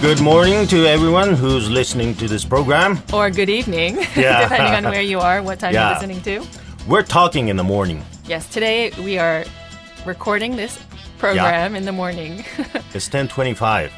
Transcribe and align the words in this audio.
Good 0.00 0.20
morning 0.22 0.66
to 0.68 0.86
everyone 0.86 1.34
who's 1.34 1.68
listening 1.70 2.14
to 2.16 2.26
this 2.26 2.42
program. 2.44 3.02
Or 3.12 3.28
good 3.30 3.50
evening, 3.50 3.98
Yeah. 4.16 4.42
depending 4.48 4.74
on 4.86 4.90
where 4.90 5.02
you 5.02 5.20
are, 5.20 5.42
what 5.42 5.58
time 5.60 5.74
Yeah. 5.74 5.90
you're 5.90 5.94
listening 5.94 6.22
to. 6.22 6.46
We're 6.88 7.02
talking 7.02 7.48
in 7.48 7.56
the 7.56 7.64
morning. 7.64 8.02
Yes, 8.26 8.48
today 8.48 8.92
we 9.04 9.18
are 9.18 9.44
recording 10.06 10.56
this 10.56 10.78
program 11.18 11.76
in 11.76 11.84
the 11.84 11.92
morning. 11.92 12.44
It's 12.94 13.08
10:25. 13.08 13.90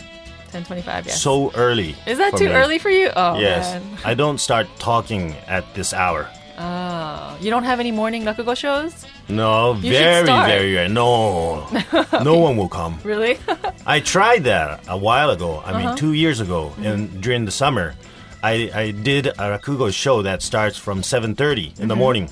10:25. 0.52 1.06
Yes. 1.06 1.22
So 1.22 1.52
early. 1.54 1.94
Is 2.06 2.18
that 2.18 2.36
too 2.36 2.48
me. 2.48 2.54
early 2.54 2.78
for 2.78 2.90
you? 2.90 3.10
Oh 3.14 3.38
Yes. 3.38 3.72
man. 3.74 3.82
I 4.04 4.14
don't 4.14 4.38
start 4.38 4.66
talking 4.78 5.36
at 5.46 5.64
this 5.74 5.94
hour. 5.94 6.28
Oh, 6.58 7.36
you 7.40 7.50
don't 7.50 7.64
have 7.64 7.80
any 7.80 7.90
morning 7.92 8.24
rakugo 8.24 8.56
shows? 8.56 9.06
No, 9.28 9.74
should 9.80 9.90
very, 9.90 10.26
start. 10.26 10.48
very 10.48 10.74
rare. 10.74 10.88
No, 10.88 11.66
no 12.22 12.36
one 12.38 12.56
will 12.56 12.68
come. 12.68 12.98
Really? 13.04 13.38
I 13.86 14.00
tried 14.00 14.44
that 14.44 14.84
a 14.88 14.96
while 14.96 15.30
ago. 15.30 15.62
I 15.64 15.70
Uh-huh. 15.72 15.78
mean, 15.78 15.96
two 15.96 16.12
years 16.12 16.40
ago, 16.40 16.70
Mm-hmm. 16.76 16.86
and 16.86 17.20
during 17.22 17.44
the 17.46 17.50
summer, 17.52 17.94
I, 18.42 18.70
I 18.74 18.90
did 18.90 19.26
a 19.28 19.32
rakugo 19.56 19.92
show 19.92 20.22
that 20.22 20.42
starts 20.42 20.76
from 20.76 21.00
7:30 21.02 21.28
in 21.28 21.34
Mm-hmm. 21.34 21.88
the 21.88 21.96
morning. 21.96 22.28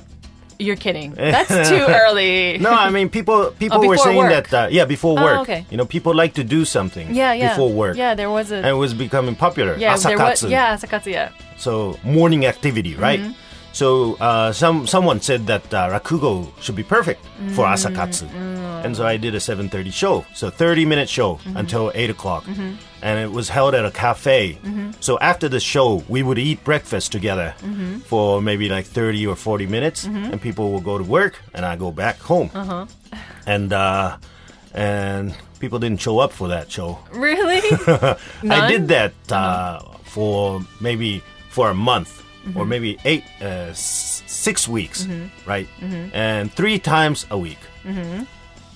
You're 0.59 0.77
kidding. 0.77 1.15
That's 1.17 1.71
too 1.71 1.87
early. 1.89 2.59
No, 2.59 2.69
I 2.71 2.91
mean 2.91 3.09
people 3.09 3.51
people 3.59 3.79
Oh, 3.79 3.89
were 3.89 3.95
before 3.95 4.05
saying 4.13 4.19
work. 4.19 4.49
that 4.51 4.53
uh, 4.53 4.69
yeah 4.71 4.85
before 4.85 5.19
Oh, 5.19 5.25
work. 5.25 5.39
okay. 5.49 5.65
You 5.71 5.79
know, 5.79 5.87
people 5.87 6.13
like 6.15 6.35
to 6.35 6.45
do 6.45 6.67
something 6.67 7.15
Yeah, 7.15 7.33
yeah. 7.33 7.49
before 7.49 7.73
work. 7.73 7.97
Yeah, 7.97 8.13
there 8.15 8.29
was 8.29 8.53
a. 8.53 8.57
And 8.57 8.67
it 8.77 8.77
was 8.85 8.93
becoming 8.93 9.35
popular. 9.37 9.73
yeah, 9.79 9.97
there 9.97 10.19
was. 10.19 10.43
Asakatsu. 10.45 10.51
Yeah, 10.51 10.77
asakatsu. 10.77 11.11
Yeah. 11.13 11.31
So 11.57 11.97
morning 12.05 12.45
activity, 12.45 12.95
right? 12.95 13.21
Mm-hmm. 13.71 13.75
So 13.75 14.15
uh, 14.21 14.53
some 14.53 14.87
someone 14.87 15.21
said 15.21 15.47
that 15.47 15.63
uh, 15.73 15.89
rakugo 15.99 16.51
should 16.61 16.77
be 16.77 16.83
perfect 16.83 17.25
for 17.55 17.65
Mm, 17.67 17.75
asakatsu, 17.75 18.27
and 18.85 18.97
so 18.97 19.07
I 19.07 19.17
did 19.17 19.35
a 19.35 19.39
7:30 19.41 19.93
show, 19.93 20.25
so 20.35 20.51
30 20.51 20.85
minute 20.87 21.09
show 21.09 21.37
Mm-hmm. 21.37 21.57
until 21.57 21.93
8 21.95 22.11
o'clock, 22.11 22.45
and 23.03 23.19
it 23.19 23.31
was 23.33 23.49
held 23.49 23.75
at 23.75 23.85
a 23.85 23.91
cafe. 23.91 24.59
Mm-hmm. 24.63 24.91
So 25.01 25.19
after 25.21 25.49
the 25.49 25.61
show, 25.61 26.03
we 26.09 26.23
would 26.23 26.39
eat 26.39 26.65
breakfast 26.65 27.13
together 27.13 27.55
Mm-hmm. 27.63 27.99
for 28.01 28.43
maybe 28.43 28.69
like 28.69 28.87
30 28.87 29.27
or 29.27 29.37
40 29.37 29.67
minutes, 29.67 30.05
and 30.05 30.41
people 30.41 30.73
will 30.73 30.81
go 30.83 30.99
to 30.99 31.05
work, 31.05 31.39
and 31.55 31.65
I 31.65 31.77
go 31.77 31.91
back 31.93 32.19
home, 32.21 32.51
Uh-huh. 32.55 32.87
and 33.47 33.73
uh, 33.73 34.17
and 34.75 35.35
people 35.61 35.79
didn't 35.79 36.01
show 36.01 36.19
up 36.19 36.33
for 36.33 36.49
that 36.49 36.71
show. 36.71 36.99
Really? 37.13 37.61
I 37.87 38.17
None? 38.43 38.71
did 38.71 38.89
that 38.89 39.13
uh, 39.33 39.79
for 40.05 40.61
maybe 40.81 41.23
for 41.51 41.71
a 41.71 41.75
month 41.75 42.23
Mm-hmm. 42.41 42.59
or 42.59 42.65
maybe 42.65 42.97
eight, 43.05 43.25
uh, 43.43 43.71
s- 43.77 44.23
six 44.27 44.67
weeks, 44.67 45.07
right? 45.47 45.69
And 46.13 46.51
three 46.53 46.79
times 46.79 47.27
a 47.31 47.37
week. 47.39 47.59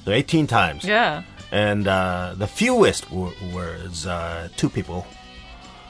So 0.04 0.10
18 0.12 0.46
times. 0.46 0.82
Mm-hmm. 0.82 0.88
yeah. 0.90 1.22
And 1.52 1.86
uh, 1.88 2.34
the 2.36 2.46
fewest 2.46 3.08
w- 3.10 3.32
was 3.54 4.06
uh, 4.06 4.48
two 4.56 4.68
people. 4.68 5.06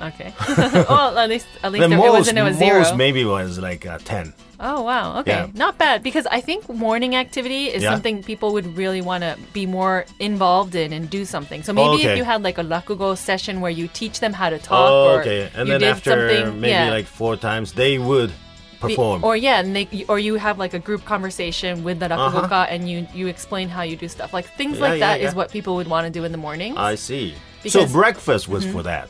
Okay. 0.02 0.32
well, 0.88 1.16
at 1.18 1.28
least 1.28 1.46
at 1.62 1.72
least 1.72 1.82
The 1.82 1.88
there, 1.88 1.98
most, 1.98 2.06
it 2.06 2.12
wasn't 2.12 2.38
it 2.38 2.42
was 2.42 2.56
zero. 2.56 2.80
most 2.80 2.96
maybe 2.96 3.24
was 3.24 3.58
like 3.58 3.86
uh, 3.86 3.98
10. 4.04 4.34
Oh 4.60 4.82
wow, 4.82 5.18
okay, 5.20 5.30
Yeah. 5.30 5.46
not 5.54 5.78
bad 5.78 6.02
because 6.02 6.26
I 6.26 6.40
think 6.40 6.68
morning 6.68 7.14
activity 7.16 7.66
is 7.66 7.82
Yeah. 7.82 7.92
something 7.92 8.22
people 8.22 8.52
would 8.52 8.76
really 8.76 9.00
want 9.00 9.22
to 9.22 9.36
be 9.52 9.66
more 9.66 10.04
involved 10.20 10.74
in 10.74 10.92
and 10.92 11.08
do 11.10 11.24
something. 11.24 11.62
So 11.62 11.72
maybe 11.72 12.02
okay. 12.02 12.12
if 12.12 12.18
you 12.18 12.24
had 12.24 12.42
like 12.42 12.58
a 12.58 12.64
rakugo 12.64 13.16
session 13.16 13.60
where 13.60 13.70
you 13.70 13.88
teach 13.88 14.20
them 14.20 14.32
how 14.32 14.50
to 14.50 14.58
talk, 14.58 14.90
Oh, 14.90 15.14
or 15.14 15.20
okay. 15.20 15.50
And 15.54 15.68
then 15.70 15.82
after 15.82 16.50
maybe 16.52 16.68
yeah. 16.70 16.90
like 16.90 17.06
four 17.06 17.36
times, 17.36 17.72
they 17.72 17.98
would 17.98 18.30
Be- 18.30 18.94
perform. 18.94 19.24
or 19.24 19.36
yeah, 19.36 19.60
and 19.60 19.74
they, 19.76 19.86
or 20.08 20.18
you 20.18 20.34
have 20.36 20.58
like 20.58 20.74
a 20.74 20.78
group 20.78 21.04
conversation 21.04 21.82
with 21.84 21.98
the 22.00 22.08
rakugoka 22.08 22.66
and 22.68 22.88
you 22.90 23.06
you 23.14 23.26
explain 23.28 23.68
how 23.68 23.82
you 23.82 23.96
do 23.96 24.08
stuff. 24.08 24.32
Like 24.32 24.46
things 24.56 24.78
Uh-huh. 24.80 24.90
Like 24.90 25.00
that 25.00 25.20
is 25.20 25.34
what 25.34 25.50
people 25.50 25.74
would 25.76 25.88
want 25.88 26.04
to 26.06 26.10
do 26.18 26.24
in 26.24 26.32
the 26.32 26.38
mornings. 26.38 26.76
I 26.76 26.94
see. 26.96 27.30
so 27.34 27.38
Because- 27.62 27.74
Mm-hmm. 27.90 28.00
breakfast 28.00 28.48
was 28.48 28.64
for 28.66 28.82
that. 28.84 29.08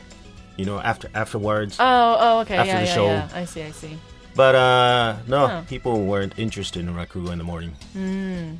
You 0.56 0.64
know, 0.64 0.78
after 0.78 1.08
afterwards. 1.14 1.77
oh, 1.80 2.16
oh, 2.20 2.41
okay, 2.41 2.56
After 2.56 2.69
yeah, 2.72 2.80
the 2.80 2.86
yeah, 2.86 2.94
show. 2.94 3.06
yeah. 3.06 3.28
I 3.34 3.44
see, 3.44 3.62
I 3.62 3.70
see. 3.72 3.98
but 4.37 4.54
uh, 4.54 5.16
no, 5.26 5.47
Huh. 5.48 5.62
people 5.69 6.04
weren't 6.06 6.38
interested 6.38 6.81
in 6.87 6.94
rakugo 6.94 7.31
in 7.32 7.38
the 7.38 7.44
morning. 7.44 7.75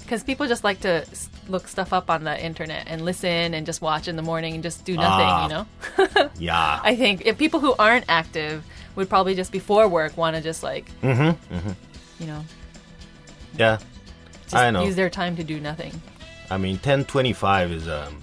Because 0.00 0.25
people 0.25 0.47
just 0.49 0.65
like 0.65 0.81
to 0.81 1.05
look 1.49 1.69
stuff 1.69 1.93
up 1.93 2.10
on 2.10 2.25
the 2.25 2.34
internet 2.44 2.84
and 2.88 3.05
listen 3.05 3.55
and 3.55 3.65
just 3.66 3.81
watch 3.81 4.09
in 4.09 4.16
the 4.16 4.22
morning 4.22 4.55
and 4.55 4.62
just 4.62 4.84
do 4.84 4.97
nothing, 4.97 5.27
Ah. 5.28 5.43
you 5.44 5.49
know. 5.55 6.31
Yeah. 6.38 6.81
I 6.82 6.97
think 6.97 7.27
if 7.27 7.38
people 7.38 7.60
who 7.60 7.75
aren't 7.78 8.06
active 8.09 8.65
would 8.97 9.09
probably 9.09 9.34
just 9.37 9.53
before 9.53 9.87
work 9.88 10.16
want 10.16 10.34
to 10.37 10.43
just 10.43 10.62
like, 10.62 10.87
Mm-hmm. 11.03 11.71
you 12.21 12.26
know, 12.26 12.44
Yeah, 13.56 13.78
I 14.53 14.71
know. 14.72 14.82
use 14.84 14.97
their 14.97 15.11
time 15.11 15.37
to 15.37 15.44
do 15.44 15.61
nothing. 15.61 15.93
I 16.50 16.59
mean, 16.59 16.78
ten 16.78 17.05
twenty-five 17.05 17.71
is 17.72 17.87
um, 17.88 18.22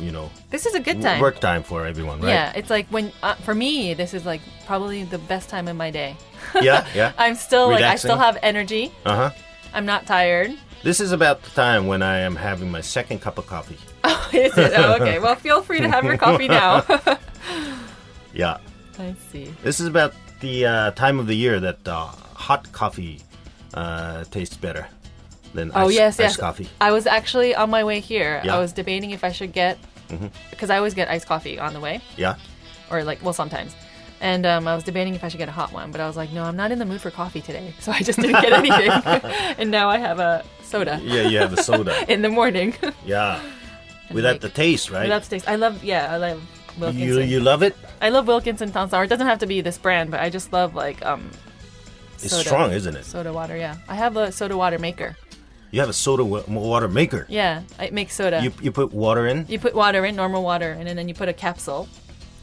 you 0.00 0.10
know, 0.12 0.30
This 0.50 0.66
is 0.66 0.74
a 0.74 0.80
good 0.80 1.00
time. 1.02 1.20
work 1.20 1.38
time 1.40 1.62
for 1.62 1.86
everyone, 1.86 2.20
right? 2.20 2.28
Yeah, 2.30 2.52
it's 2.54 2.70
like 2.70 2.86
when 2.88 3.12
uh, 3.22 3.34
for 3.36 3.54
me 3.54 3.94
this 3.94 4.14
is 4.14 4.24
like 4.26 4.40
probably 4.66 5.04
the 5.04 5.18
best 5.18 5.48
time 5.48 5.68
of 5.68 5.76
my 5.76 5.90
day. 5.90 6.16
yeah, 6.60 6.86
yeah. 6.94 7.12
I'm 7.18 7.34
still 7.34 7.68
like 7.68 7.84
I 7.84 7.96
still 7.96 8.16
have 8.18 8.38
energy. 8.42 8.92
Uh 9.04 9.16
huh. 9.16 9.30
I'm 9.72 9.86
not 9.86 10.06
tired. 10.06 10.50
This 10.82 10.98
is 11.00 11.12
about 11.12 11.42
the 11.42 11.50
time 11.50 11.86
when 11.86 12.02
I 12.02 12.20
am 12.20 12.34
having 12.36 12.70
my 12.70 12.80
second 12.80 13.20
cup 13.20 13.36
of 13.38 13.46
coffee. 13.46 13.76
oh 14.04 14.30
Is 14.32 14.56
it? 14.56 14.72
Oh, 14.74 14.94
okay. 14.94 15.18
Well, 15.18 15.34
feel 15.36 15.60
free 15.62 15.80
to 15.80 15.88
have 15.88 16.04
your 16.04 16.16
coffee 16.16 16.48
now. 16.60 16.82
Yeah, 18.32 18.58
I 18.98 19.14
see. 19.30 19.52
this 19.62 19.80
is 19.80 19.86
about 19.86 20.14
the 20.40 20.64
uh, 20.66 20.90
time 20.92 21.18
of 21.18 21.26
the 21.26 21.34
year 21.34 21.60
that 21.60 21.86
uh, 21.86 22.06
hot 22.34 22.70
coffee 22.72 23.20
uh, 23.74 24.24
tastes 24.30 24.56
better 24.56 24.86
than 25.52 25.70
Oh 25.74 25.88
ice, 25.88 25.94
yes, 25.94 26.12
iced 26.14 26.20
yes. 26.20 26.36
coffee. 26.36 26.68
I 26.80 26.92
was 26.92 27.06
actually 27.06 27.54
on 27.54 27.70
my 27.70 27.82
way 27.84 28.00
here. 28.00 28.40
Yeah. 28.44 28.56
I 28.56 28.58
was 28.60 28.72
debating 28.72 29.10
if 29.10 29.24
I 29.24 29.32
should 29.32 29.52
get 29.52 29.78
because 30.50 30.70
I 30.70 30.76
always 30.76 30.94
get 30.94 31.08
iced 31.08 31.26
coffee 31.26 31.58
on 31.58 31.72
the 31.72 31.80
way, 31.80 32.00
Yeah. 32.16 32.36
or 32.90 33.04
like 33.04 33.22
well 33.22 33.34
sometimes. 33.34 33.74
And 34.22 34.44
um, 34.44 34.68
I 34.68 34.74
was 34.74 34.84
debating 34.84 35.14
if 35.14 35.24
I 35.24 35.28
should 35.28 35.38
get 35.38 35.48
a 35.48 35.52
hot 35.52 35.72
one, 35.72 35.92
but 35.92 36.00
I 36.02 36.06
was 36.06 36.14
like, 36.14 36.30
no, 36.30 36.44
I'm 36.44 36.54
not 36.56 36.70
in 36.72 36.78
the 36.78 36.84
mood 36.84 37.00
for 37.00 37.10
coffee 37.10 37.40
today, 37.40 37.72
so 37.80 37.90
I 37.92 38.00
just 38.00 38.18
didn't 38.20 38.40
get 38.42 38.52
anything. 38.52 38.90
and 39.58 39.70
now 39.70 39.88
I 39.88 39.96
have 39.98 40.18
a 40.18 40.44
soda 40.62 41.00
Yeah, 41.02 41.22
you 41.22 41.38
have 41.38 41.52
a 41.54 41.62
soda. 41.62 42.04
in 42.12 42.20
the 42.22 42.28
morning. 42.28 42.74
yeah, 43.06 43.40
without 44.12 44.32
like- 44.32 44.40
the 44.42 44.50
taste, 44.50 44.90
right? 44.90 45.08
That's 45.08 45.28
taste. 45.28 45.48
I 45.48 45.56
love, 45.56 45.82
yeah, 45.82 46.12
I 46.12 46.16
love 46.18 46.42
Wilkinson. 46.78 47.08
you 47.08 47.20
you 47.20 47.40
love 47.40 47.62
it. 47.62 47.74
I 48.00 48.10
love 48.10 48.26
Wilkinson 48.26 48.70
Tansan. 48.70 49.04
It 49.04 49.08
doesn't 49.08 49.26
have 49.26 49.38
to 49.40 49.46
be 49.46 49.60
this 49.62 49.78
brand, 49.78 50.10
but 50.10 50.20
I 50.20 50.28
just 50.30 50.52
love 50.52 50.74
like 50.74 51.04
um. 51.04 51.30
It's 52.22 52.30
soda. 52.32 52.44
strong, 52.44 52.72
isn't 52.72 52.94
it? 52.96 53.04
Soda 53.06 53.32
water, 53.32 53.56
yeah. 53.56 53.76
I 53.88 53.94
have 53.94 54.16
a 54.18 54.30
soda 54.30 54.54
water 54.56 54.78
maker. 54.78 55.16
You 55.70 55.80
have 55.80 55.88
a 55.88 55.92
soda 55.92 56.24
wa- 56.24 56.42
water 56.48 56.88
maker. 56.88 57.26
Yeah, 57.28 57.62
it 57.78 57.92
makes 57.92 58.14
soda. 58.14 58.42
You 58.42 58.52
you 58.60 58.72
put 58.72 58.92
water 58.92 59.26
in. 59.26 59.46
you 59.48 59.58
put 59.58 59.74
water 59.74 60.04
in, 60.04 60.16
normal 60.16 60.42
water, 60.42 60.72
and 60.72 60.86
then, 60.98 61.08
you 61.08 61.14
put 61.14 61.28
a 61.28 61.32
capsule, 61.32 61.88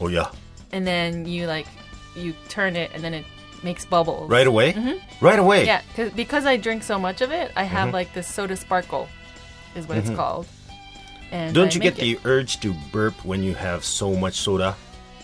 Oh 0.00 0.08
yeah. 0.08 0.30
and 0.72 0.86
then 0.86 1.26
you 1.26 1.46
like 1.46 1.66
you 2.16 2.34
turn 2.48 2.74
it, 2.76 2.90
and 2.94 3.02
then 3.04 3.12
it 3.14 3.24
makes 3.62 3.84
bubbles. 3.84 4.30
Right 4.30 4.46
away. 4.46 4.72
Right 5.20 5.38
away. 5.38 5.66
Mm-hmm. 5.66 5.66
Yeah, 5.66 5.82
cause, 5.96 6.10
because 6.12 6.46
I 6.46 6.56
drink 6.56 6.82
so 6.82 6.98
much 6.98 7.20
of 7.20 7.30
it, 7.32 7.52
I 7.56 7.64
have 7.64 7.86
Mm-hmm. 7.88 7.94
like 7.94 8.12
this 8.14 8.26
soda 8.26 8.56
sparkle, 8.56 9.08
is 9.76 9.86
what 9.86 9.98
it's 9.98 10.10
called. 10.10 10.46
And 11.30 11.54
Don't 11.54 11.70
I 11.70 11.74
you 11.74 11.80
get 11.80 11.98
it. 11.98 12.00
the 12.00 12.18
urge 12.24 12.60
to 12.60 12.72
burp 12.92 13.12
when 13.24 13.42
you 13.42 13.54
have 13.54 13.84
so 13.84 14.14
much 14.14 14.36
soda? 14.36 14.74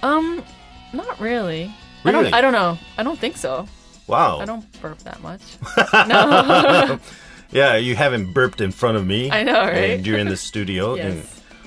Um, 0.02 0.44
not 0.92 1.18
really. 1.18 1.72
I 2.04 2.10
Really? 2.10 2.24
don't. 2.24 2.34
I 2.34 2.40
don't 2.42 2.52
know. 2.52 2.76
I 2.98 3.02
don't 3.02 3.18
think 3.18 3.38
so. 3.38 3.66
Wow. 4.06 4.38
I 4.40 4.44
don't 4.44 4.66
burp 4.82 4.98
that 5.08 5.22
much. 5.22 5.40
no. 6.06 6.98
Yeah, 7.54 7.76
you 7.76 7.94
haven't 7.96 8.32
burped 8.34 8.60
in 8.60 8.72
front 8.72 8.96
of 8.98 9.06
me. 9.06 9.30
I 9.30 9.42
know, 9.44 9.60
right? 9.62 9.90
And 9.96 10.06
you're 10.06 10.18
in 10.18 10.28
the 10.28 10.36
studio. 10.36 10.94
Yes. 10.96 11.06
and- 11.06 11.24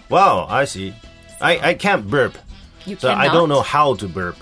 wow, 0.09 0.45
I 0.49 0.65
see. 0.65 0.93
I, 1.41 1.69
I 1.69 1.73
can't 1.73 2.07
burp, 2.09 2.37
You 2.85 2.95
so 2.97 3.11
I 3.11 3.27
don't 3.27 3.49
know 3.49 3.61
how 3.61 3.95
to 3.95 4.07
burp. 4.07 4.35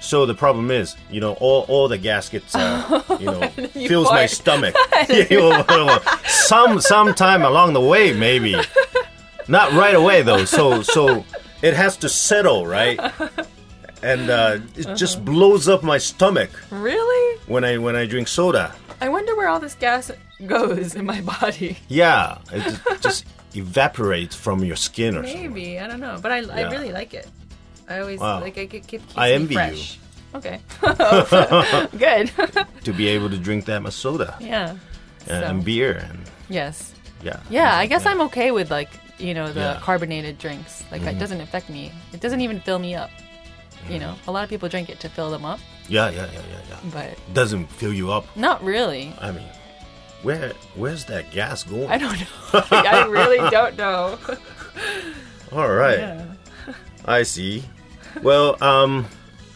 So 0.00 0.26
the 0.26 0.34
problem 0.34 0.70
is, 0.70 0.96
you 1.10 1.20
know, 1.20 1.34
all, 1.40 1.64
all 1.68 1.86
the 1.88 1.96
gaskets, 1.98 2.54
uh, 2.54 3.02
you 3.20 3.26
know, 3.26 3.50
You 3.74 3.88
fills 3.88 4.10
my 4.10 4.26
stomach. 4.26 4.74
Yeah, 5.08 5.26
well, 5.30 5.64
well, 5.68 6.00
some 6.26 6.80
sometime 6.80 7.42
along 7.42 7.72
the 7.74 7.80
way, 7.80 8.12
maybe. 8.12 8.56
Not 9.48 9.72
right 9.72 9.94
away 9.94 10.22
though. 10.22 10.44
So 10.44 10.82
so 10.82 11.24
it 11.62 11.74
has 11.74 11.96
to 11.98 12.08
settle, 12.08 12.66
right? 12.66 12.98
And 14.02 14.28
uh, 14.30 14.58
it 14.76 14.86
Uh-huh. 14.86 14.94
just 14.96 15.24
blows 15.24 15.68
up 15.68 15.82
my 15.84 15.98
stomach 15.98 16.50
Really? 16.70 17.38
when 17.46 17.64
I 17.64 17.78
when 17.78 17.94
I 17.96 18.06
drink 18.06 18.28
soda. 18.28 18.74
I 19.02 19.08
wonder 19.08 19.34
where 19.34 19.48
all 19.48 19.58
this 19.58 19.74
gas 19.74 20.12
goes 20.46 20.94
in 20.94 21.04
my 21.04 21.20
body. 21.22 21.76
Yeah, 21.88 22.38
it 22.52 22.78
just 23.00 23.24
evaporates 23.56 24.36
from 24.36 24.62
your 24.62 24.76
skin 24.76 25.16
or 25.16 25.26
something. 25.26 25.52
Maybe 25.52 25.80
I 25.80 25.88
don't 25.88 25.98
know, 25.98 26.18
but 26.22 26.30
I, 26.30 26.38
I 26.46 26.70
really 26.70 26.92
like 26.92 27.12
it. 27.12 27.26
I 27.88 27.98
always 27.98 28.20
Wow. 28.20 28.40
like 28.40 28.56
it. 28.56 28.70
Keep, 28.70 28.86
keeps 28.86 29.04
I 29.16 29.32
envy 29.32 29.56
you. 29.56 29.82
Okay. 30.38 30.60
Good. 31.98 32.30
to 32.84 32.92
be 32.92 33.08
able 33.08 33.28
to 33.28 33.38
drink 33.38 33.64
that 33.66 33.82
much 33.82 33.94
soda 33.94 34.36
yeah. 34.40 34.70
and, 34.70 34.78
So, 35.26 35.34
and 35.34 35.64
beer 35.64 35.94
and 36.08 36.18
yes. 36.48 36.94
yeah. 37.24 37.40
Yeah, 37.50 37.76
I 37.76 37.86
guess 37.86 38.06
I'm 38.06 38.20
okay 38.30 38.52
with 38.52 38.70
like 38.70 38.88
you 39.18 39.34
know 39.34 39.52
the 39.52 39.60
Yeah. 39.60 39.72
Mm-hmm. 39.74 39.84
carbonated 39.84 40.38
drinks. 40.38 40.84
Like 40.92 41.02
it 41.02 41.18
doesn't 41.18 41.40
affect 41.40 41.68
me. 41.68 41.90
It 42.12 42.20
doesn't 42.20 42.40
even 42.40 42.60
fill 42.60 42.78
me 42.78 42.94
up. 42.94 43.10
You 43.90 43.98
know, 43.98 44.14
a 44.28 44.32
lot 44.32 44.44
of 44.44 44.48
people 44.48 44.68
drink 44.68 44.88
it 44.90 45.00
to 45.00 45.08
fill 45.08 45.30
them 45.34 45.44
up, 45.44 45.58
Yeah, 45.88 46.10
yeah, 46.10 46.26
yeah, 46.32 46.40
yeah, 46.50 46.60
yeah. 46.68 46.76
but 46.92 47.34
Doesn't 47.34 47.66
fill 47.66 47.92
you 47.92 48.10
up. 48.10 48.24
not 48.36 48.62
really. 48.62 49.12
I 49.20 49.32
mean, 49.32 49.48
where 50.22 50.52
where's 50.74 51.04
that 51.06 51.30
gas 51.30 51.64
going? 51.64 51.88
I 51.90 51.98
don't 51.98 52.18
know. 52.18 52.26
I 52.70 53.06
really 53.06 53.38
don't 53.50 53.76
know. 53.76 54.18
All 55.52 55.70
right. 55.70 55.98
Yeah. 55.98 56.24
I 57.04 57.24
see. 57.24 57.64
Well, 58.22 58.62
um, 58.62 59.06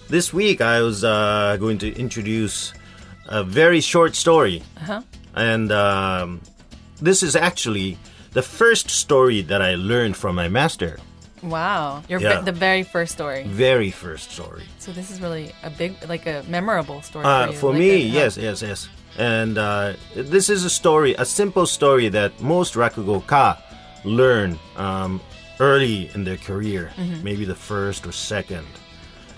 this 0.08 0.32
week 0.32 0.60
I 0.60 0.82
was 0.82 1.04
uh, 1.04 1.56
going 1.58 1.78
to 1.78 1.94
introduce 1.96 2.74
a 3.28 3.44
very 3.44 3.80
short 3.80 4.14
story. 4.16 4.62
Uh-huh. 4.78 5.02
And 5.34 5.70
um, 5.72 6.40
this 7.00 7.22
is 7.22 7.36
actually 7.36 7.98
the 8.32 8.42
first 8.42 8.90
story 8.90 9.42
that 9.42 9.62
I 9.62 9.74
learned 9.74 10.16
from 10.16 10.34
my 10.34 10.48
master. 10.48 10.98
Wow. 11.42 12.02
Your 12.08 12.20
Yeah. 12.20 12.40
the 12.40 12.52
very 12.52 12.82
first 12.82 13.12
story. 13.12 13.44
Very 13.46 13.90
first 13.90 14.30
story. 14.32 14.62
So 14.78 14.92
this 14.92 15.10
is 15.10 15.20
really 15.20 15.52
a 15.62 15.70
big, 15.70 15.92
like 16.08 16.26
a 16.26 16.42
memorable 16.48 17.02
story 17.02 17.24
Uh, 17.26 17.46
for 17.46 17.52
you. 17.52 17.58
for 17.58 17.70
like 17.72 17.78
me, 17.80 17.96
yes, 18.08 18.36
yes, 18.36 18.62
yes. 18.62 18.88
And 19.18 19.56
uh, 19.58 19.94
this 20.14 20.48
is 20.50 20.64
a 20.64 20.70
story, 20.70 21.14
a 21.18 21.24
simple 21.24 21.66
story 21.66 22.08
that 22.10 22.40
most 22.40 22.74
rakugoka 22.74 23.56
learn 24.04 24.58
um, 24.76 25.20
early 25.60 26.10
in 26.14 26.24
their 26.24 26.36
career, 26.36 26.90
maybe 27.22 27.44
the 27.44 27.54
first 27.54 28.06
or 28.06 28.12
second. 28.12 28.66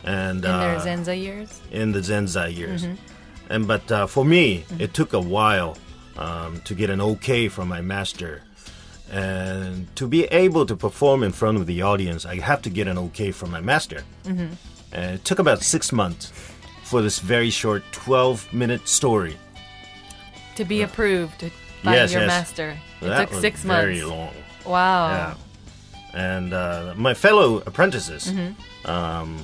And 0.04 0.42
Mm-hmm. 0.42 0.54
In 0.54 0.60
their 0.60 0.76
uh, 0.76 0.80
Zenza 0.86 1.14
years. 1.20 1.60
in 1.70 1.92
the 1.92 2.00
Zenza 2.00 2.48
years. 2.54 2.82
Mm-hmm. 2.84 3.52
And 3.52 3.66
but 3.66 3.90
uh, 3.90 4.06
for 4.06 4.24
me, 4.24 4.64
it 4.78 4.94
took 4.94 5.12
a 5.12 5.20
while 5.20 5.76
um, 6.16 6.60
to 6.64 6.74
get 6.74 6.90
an 6.90 7.00
okay 7.00 7.48
from 7.48 7.68
my 7.68 7.80
master, 7.80 8.42
and 9.10 9.86
to 9.96 10.06
be 10.06 10.24
able 10.24 10.66
to 10.66 10.76
perform 10.76 11.22
in 11.22 11.32
front 11.32 11.56
of 11.58 11.66
the 11.66 11.82
audience, 11.82 12.26
I 12.26 12.36
have 12.40 12.62
to 12.62 12.70
get 12.70 12.88
an 12.88 12.98
okay 12.98 13.30
from 13.32 13.50
my 13.50 13.60
master. 13.60 14.02
Mm-hmm. 14.24 14.52
And 14.92 15.14
it 15.16 15.24
took 15.24 15.38
about 15.38 15.62
six 15.62 15.92
months 15.92 16.32
for 16.84 17.02
this 17.02 17.18
very 17.18 17.50
short 17.50 17.82
twelve-minute 17.92 18.88
story. 18.88 19.36
To 20.56 20.64
be 20.64 20.82
approved 20.82 21.40
by 21.84 21.94
Yes, 21.94 22.12
your 22.12 22.22
yes. 22.22 22.28
master. 22.28 22.78
It 23.00 23.06
that 23.06 23.20
took 23.20 23.30
was 23.32 23.40
six 23.40 23.62
very 23.62 24.00
months. 24.00 24.10
long. 24.10 24.34
Wow. 24.66 25.08
Yeah. 25.08 25.34
And 26.14 26.52
uh, 26.52 26.94
my 26.96 27.14
fellow 27.14 27.62
apprentices 27.66 28.24
Mm-hmm. 28.32 28.90
um, 28.90 29.36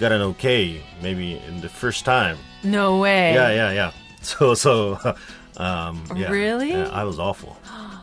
got 0.00 0.12
an 0.12 0.22
okay 0.22 0.80
maybe 1.02 1.34
in 1.48 1.60
the 1.60 1.68
first 1.68 2.04
time. 2.04 2.38
No 2.62 2.98
way. 2.98 3.34
Yeah, 3.34 3.50
yeah, 3.50 3.72
yeah. 3.72 3.90
So, 4.24 4.54
so, 4.54 4.98
um, 5.58 6.04
yeah. 6.16 6.30
Really? 6.30 6.70
Yeah, 6.70 6.88
I 6.88 7.04
was 7.04 7.18
awful. 7.18 7.56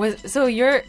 Was 0.00 0.14
so 0.34 0.46
your 0.46 0.82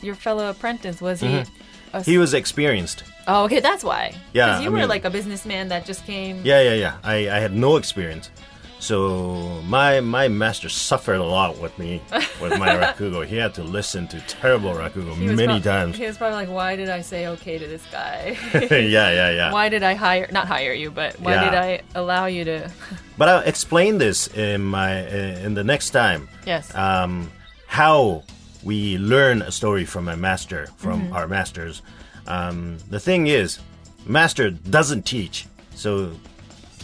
your 0.00 0.14
fellow 0.26 0.44
apprentice 0.54 1.00
was 1.08 1.20
he? 1.20 1.26
a 1.36 1.44
Mm-hmm. 1.92 2.10
He 2.10 2.16
was 2.24 2.32
experienced. 2.32 3.04
Oh, 3.28 3.44
okay, 3.44 3.60
that's 3.60 3.84
why. 3.84 4.14
Yeah, 4.32 4.60
you 4.60 4.66
I 4.66 4.70
were 4.70 4.78
mean- 4.78 4.88
like 4.94 5.04
a 5.04 5.10
businessman 5.10 5.68
that 5.68 5.84
just 5.90 6.02
came. 6.06 6.34
Yeah, 6.50 6.62
yeah, 6.68 6.74
yeah. 6.84 6.94
I, 7.14 7.16
I 7.36 7.38
had 7.44 7.52
no 7.66 7.76
experience. 7.76 8.30
So 8.78 9.60
my 9.76 10.00
my 10.00 10.26
master 10.28 10.68
suffered 10.68 11.20
a 11.20 11.28
lot 11.38 11.58
with 11.58 11.74
me 11.78 12.00
with 12.40 12.58
my 12.58 12.70
rakugo. 12.82 13.24
He 13.32 13.36
had 13.36 13.52
to 13.54 13.62
listen 13.78 14.08
to 14.08 14.18
terrible 14.26 14.72
rakugo 14.74 15.14
He 15.14 15.26
was 15.28 15.36
many 15.36 15.60
prob- 15.60 15.62
times. 15.74 15.96
He 15.98 16.06
was 16.06 16.16
probably 16.18 16.38
like, 16.42 16.48
"Why 16.60 16.74
did 16.76 16.88
I 16.88 17.00
say 17.02 17.20
okay 17.34 17.58
to 17.58 17.66
this 17.74 17.84
guy? 17.92 18.36
yeah, 18.54 19.10
yeah, 19.18 19.30
yeah. 19.38 19.52
why 19.58 19.68
did 19.68 19.82
I 19.84 19.94
hire 19.94 20.26
not 20.32 20.48
hire 20.48 20.72
you, 20.82 20.90
but 20.90 21.10
why 21.20 21.32
Yeah. 21.34 21.44
did 21.44 21.54
I 21.68 21.70
allow 21.94 22.26
you 22.26 22.44
to?" 22.50 22.70
But 23.18 23.28
I'll 23.28 23.46
explain 23.54 23.98
this 23.98 24.26
in 24.34 24.64
my 24.64 25.06
in 25.46 25.54
the 25.54 25.64
next 25.64 25.90
time. 25.90 26.28
yes. 26.46 26.74
um, 26.74 27.30
how 27.66 28.24
we 28.62 28.98
learn 28.98 29.42
a 29.42 29.50
story 29.50 29.84
from 29.84 30.08
a 30.08 30.16
master, 30.16 30.66
from 30.76 31.12
our 31.12 31.26
masters. 31.28 31.82
Um, 32.26 32.78
the 32.90 33.00
thing 33.00 33.26
is, 33.26 33.58
master 34.06 34.50
doesn't 34.50 35.02
teach. 35.02 35.46
So 35.74 36.12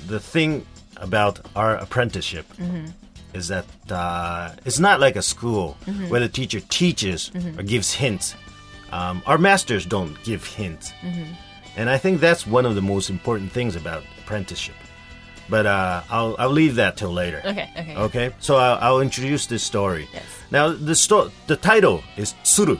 the 0.06 0.18
thing 0.20 0.66
about 0.96 1.40
our 1.54 1.76
apprenticeship 1.76 2.46
is 3.34 3.48
that 3.48 3.66
uh, 3.90 4.52
it's 4.64 4.78
not 4.80 4.98
like 5.00 5.16
a 5.16 5.22
school 5.22 5.76
where 6.08 6.20
the 6.20 6.28
teacher 6.28 6.60
teaches 6.60 7.30
or 7.58 7.62
gives 7.62 7.92
hints. 7.92 8.34
Um, 8.90 9.22
our 9.26 9.38
masters 9.38 9.84
don't 9.86 10.20
give 10.24 10.44
hints. 10.46 10.92
And 11.76 11.88
I 11.88 11.98
think 11.98 12.20
that's 12.20 12.46
one 12.46 12.66
of 12.66 12.74
the 12.74 12.82
most 12.82 13.10
important 13.10 13.52
things 13.52 13.76
about 13.76 14.02
apprenticeship. 14.22 14.74
But 15.50 15.64
uh, 15.66 16.02
I'll, 16.10 16.36
I'll 16.38 16.50
leave 16.50 16.74
that 16.76 16.96
till 16.96 17.12
later. 17.12 17.40
okay. 17.44 17.70
Okay. 17.78 17.96
Okay, 17.96 18.30
so 18.40 18.56
I'll, 18.56 18.78
I'll 18.80 19.00
introduce 19.00 19.46
this 19.46 19.62
story. 19.62 20.06
Yes. 20.12 20.24
Now, 20.50 20.68
the 20.72 20.94
sto- 20.94 21.30
the 21.46 21.56
title 21.56 22.02
is 22.16 22.34
Tsuru. 22.44 22.78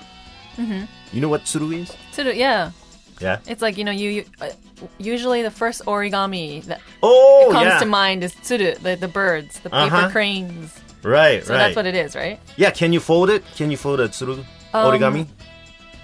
Mm-hmm. 0.56 0.84
You 1.12 1.20
know 1.20 1.28
what 1.28 1.44
Tsuru 1.44 1.72
is? 1.74 1.96
So 2.12 2.22
yeah, 2.28 2.72
Yeah. 3.20 3.38
it's 3.46 3.62
like 3.62 3.78
you 3.78 3.84
know 3.84 3.92
you, 3.92 4.10
you 4.10 4.24
uh, 4.40 4.50
usually 4.98 5.42
the 5.42 5.50
first 5.50 5.82
origami 5.86 6.62
that 6.64 6.80
Oh, 7.02 7.48
comes 7.52 7.66
yeah. 7.66 7.78
to 7.78 7.86
mind 7.86 8.22
is 8.24 8.34
tsuru, 8.34 8.76
the, 8.78 8.96
the 8.96 9.08
birds, 9.08 9.60
the 9.60 9.70
paper 9.70 9.94
Uh-huh. 9.96 10.10
cranes. 10.10 10.74
Right, 11.02 11.14
right. 11.38 11.44
So 11.44 11.54
right. 11.54 11.58
that's 11.58 11.76
what 11.76 11.86
it 11.86 11.94
is, 11.94 12.14
right? 12.16 12.38
yeah, 12.56 12.70
can 12.70 12.92
you 12.92 13.00
fold 13.00 13.30
it? 13.30 13.44
Can 13.56 13.70
you 13.70 13.76
fold 13.76 14.00
a 14.00 14.08
Tsuru 14.08 14.44
origami? 14.74 15.26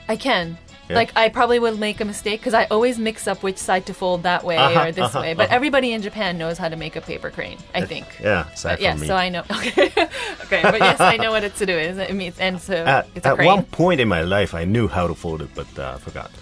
I 0.08 0.16
can. 0.16 0.56
Yeah. 0.88 0.96
Like 0.96 1.12
I 1.16 1.28
probably 1.30 1.58
would 1.58 1.78
make 1.78 2.00
a 2.00 2.04
mistake 2.04 2.40
because 2.40 2.52
I 2.52 2.64
always 2.66 2.98
mix 2.98 3.26
up 3.26 3.42
which 3.42 3.56
side 3.58 3.86
to 3.86 3.94
fold 3.94 4.22
that 4.24 4.44
way 4.44 4.56
Uh-huh, 4.58 4.88
or 4.88 4.92
this 4.92 5.04
uh-huh, 5.04 5.20
way. 5.20 5.34
But 5.34 5.46
uh-huh. 5.46 5.56
everybody 5.56 5.92
in 5.92 6.02
Japan 6.02 6.36
knows 6.36 6.58
how 6.58 6.68
to 6.68 6.76
make 6.76 6.94
a 6.96 7.00
paper 7.00 7.30
crane. 7.30 7.56
I 7.74 7.82
think. 7.86 8.04
Yeah, 8.20 8.48
aside 8.52 8.72
But 8.74 8.80
yes, 8.82 9.00
me. 9.00 9.06
so 9.06 9.16
I 9.16 9.28
know. 9.30 9.42
Okay, 9.50 9.86
okay, 10.44 10.62
but 10.62 10.78
yes, 10.80 11.00
I 11.00 11.16
know 11.16 11.30
what 11.30 11.42
it's 11.44 11.58
to 11.58 11.66
do 11.66 11.72
is. 11.76 11.96
It 11.96 12.14
means 12.14 12.38
and 12.38 12.60
so 12.60 12.74
at 12.74 13.08
it's 13.14 13.24
a 13.26 13.30
at 13.30 13.36
crane. 13.36 13.46
one 13.46 13.62
point 13.64 14.00
in 14.00 14.08
my 14.08 14.22
life, 14.22 14.52
I 14.54 14.64
knew 14.64 14.86
how 14.88 15.06
to 15.06 15.14
fold 15.14 15.40
it, 15.42 15.50
but 15.54 15.66
uh, 15.78 15.94
I 15.96 15.98
forgot. 15.98 16.30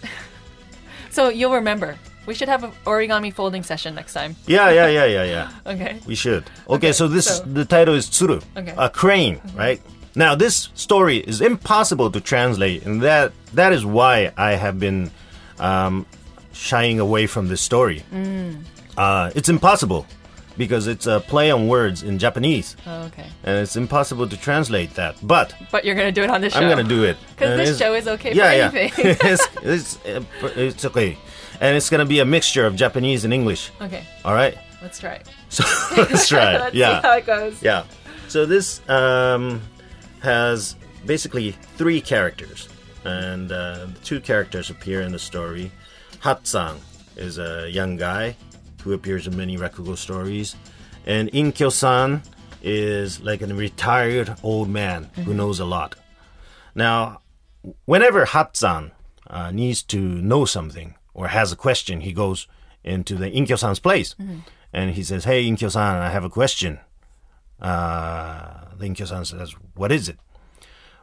So 1.10 1.28
you'll 1.28 1.52
remember. 1.54 1.98
We 2.24 2.34
should 2.34 2.48
have 2.48 2.64
an 2.64 2.72
origami 2.86 3.32
folding 3.34 3.62
session 3.62 3.94
next 3.94 4.14
time. 4.14 4.34
Yeah, 4.46 4.70
yeah, 4.70 4.86
yeah, 4.88 5.04
yeah, 5.04 5.24
yeah. 5.24 5.50
Okay. 5.72 6.00
We 6.06 6.14
should. 6.14 6.44
Okay, 6.68 6.92
so 6.92 7.06
this 7.08 7.26
so- 7.26 7.44
the 7.44 7.64
title 7.64 7.94
is 7.94 8.08
Tsuru, 8.08 8.42
Okay. 8.56 8.74
a 8.78 8.88
crane, 8.88 9.40
right? 9.54 9.80
Now 10.14 10.34
this 10.34 10.68
story 10.74 11.18
is 11.18 11.40
impossible 11.40 12.10
to 12.10 12.20
translate, 12.20 12.84
and 12.84 13.02
that 13.02 13.32
that 13.54 13.72
is 13.72 13.84
why 13.84 14.32
I 14.36 14.52
have 14.52 14.78
been 14.78 15.10
um, 15.58 16.06
shying 16.52 17.00
away 17.00 17.26
from 17.26 17.48
this 17.48 17.60
story. 17.60 18.02
Uh, 18.96 19.30
it's 19.34 19.48
impossible 19.48 20.06
because 20.58 20.86
it's 20.86 21.06
a 21.06 21.20
play 21.20 21.50
on 21.50 21.66
words 21.66 22.02
in 22.02 22.18
Japanese, 22.18 22.76
Oh, 22.86 23.04
okay. 23.04 23.24
and 23.42 23.56
it's 23.56 23.74
impossible 23.76 24.28
to 24.28 24.36
translate 24.36 24.94
that. 24.96 25.16
But 25.22 25.54
But 25.70 25.84
you're 25.86 25.94
gonna 25.94 26.12
do 26.12 26.22
it 26.22 26.30
on 26.30 26.42
this 26.42 26.52
show. 26.52 26.60
I'm 26.60 26.68
gonna 26.68 26.84
do 26.84 27.04
it 27.04 27.16
because 27.30 27.56
this 27.56 27.78
show 27.78 27.94
is 27.94 28.06
okay 28.06 28.34
yeah, 28.34 28.68
for 28.68 28.76
yeah. 28.76 28.82
anything. 28.82 29.16
it's, 29.32 29.48
it's, 29.62 29.98
uh, 30.04 30.22
it's 30.56 30.84
okay, 30.84 31.16
and 31.60 31.74
it's 31.74 31.88
gonna 31.88 32.04
be 32.04 32.18
a 32.20 32.24
mixture 32.26 32.66
of 32.66 32.76
Japanese 32.76 33.24
and 33.24 33.32
English. 33.32 33.70
Okay, 33.80 34.04
All 34.26 34.34
right, 34.34 34.58
let's 34.82 34.98
try 34.98 35.14
it. 35.14 35.26
so 35.48 35.64
let's 35.96 36.28
try 36.28 36.54
it. 36.54 36.58
let's 36.60 36.74
yeah. 36.74 37.00
see 37.00 37.06
how 37.08 37.16
it 37.16 37.24
goes. 37.26 37.62
Yeah. 37.62 37.84
So 38.28 38.44
this 38.46 38.80
um, 38.90 39.60
has 40.22 40.76
basically 41.04 41.50
three 41.76 42.00
characters, 42.00 42.68
and 43.04 43.50
uh, 43.52 43.86
two 44.04 44.20
characters 44.20 44.70
appear 44.70 45.02
in 45.02 45.12
the 45.12 45.18
story. 45.18 45.70
Hatsan 46.20 46.78
is 47.16 47.38
a 47.38 47.68
young 47.70 47.96
guy 47.96 48.36
who 48.82 48.92
appears 48.92 49.26
in 49.26 49.36
many 49.36 49.56
Rakugo 49.56 49.96
stories, 49.96 50.56
and 51.06 51.30
Inkyo-san 51.32 52.22
is 52.62 53.20
like 53.20 53.42
a 53.42 53.46
retired 53.46 54.36
old 54.42 54.68
man 54.68 55.10
who 55.24 55.34
knows 55.34 55.58
a 55.58 55.64
lot. 55.64 55.96
Now, 56.74 57.20
whenever 57.84 58.24
Hatsan 58.24 58.92
uh, 59.26 59.50
needs 59.50 59.82
to 59.84 59.98
know 59.98 60.44
something 60.44 60.94
or 61.14 61.28
has 61.28 61.50
a 61.50 61.56
question, 61.56 62.00
he 62.00 62.12
goes 62.12 62.46
into 62.84 63.16
the 63.16 63.30
Inkyo-san's 63.30 63.80
place, 63.80 64.14
and 64.72 64.94
he 64.94 65.02
says, 65.02 65.24
"Hey, 65.24 65.44
Inkyo-san, 65.44 65.96
I 65.96 66.10
have 66.10 66.24
a 66.24 66.30
question." 66.30 66.78
Uh, 67.62 68.64
the 68.76 68.86
Inkyo-san 68.86 69.24
says, 69.24 69.54
"What 69.74 69.92
is 69.92 70.08
it?" 70.08 70.18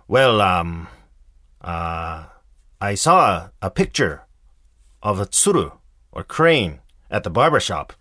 Well, 0.08 0.42
um, 0.42 0.90
uh, 1.62 2.26
I 2.82 2.96
saw 2.96 3.50
a, 3.62 3.72
picture 3.72 4.24
of 5.02 5.20
a 5.20 5.26
tsuru 5.26 5.72
or 6.12 6.24
crane 6.24 6.80
at 7.10 7.24
the 7.24 7.30
barber 7.30 7.60
shop, 7.62 7.94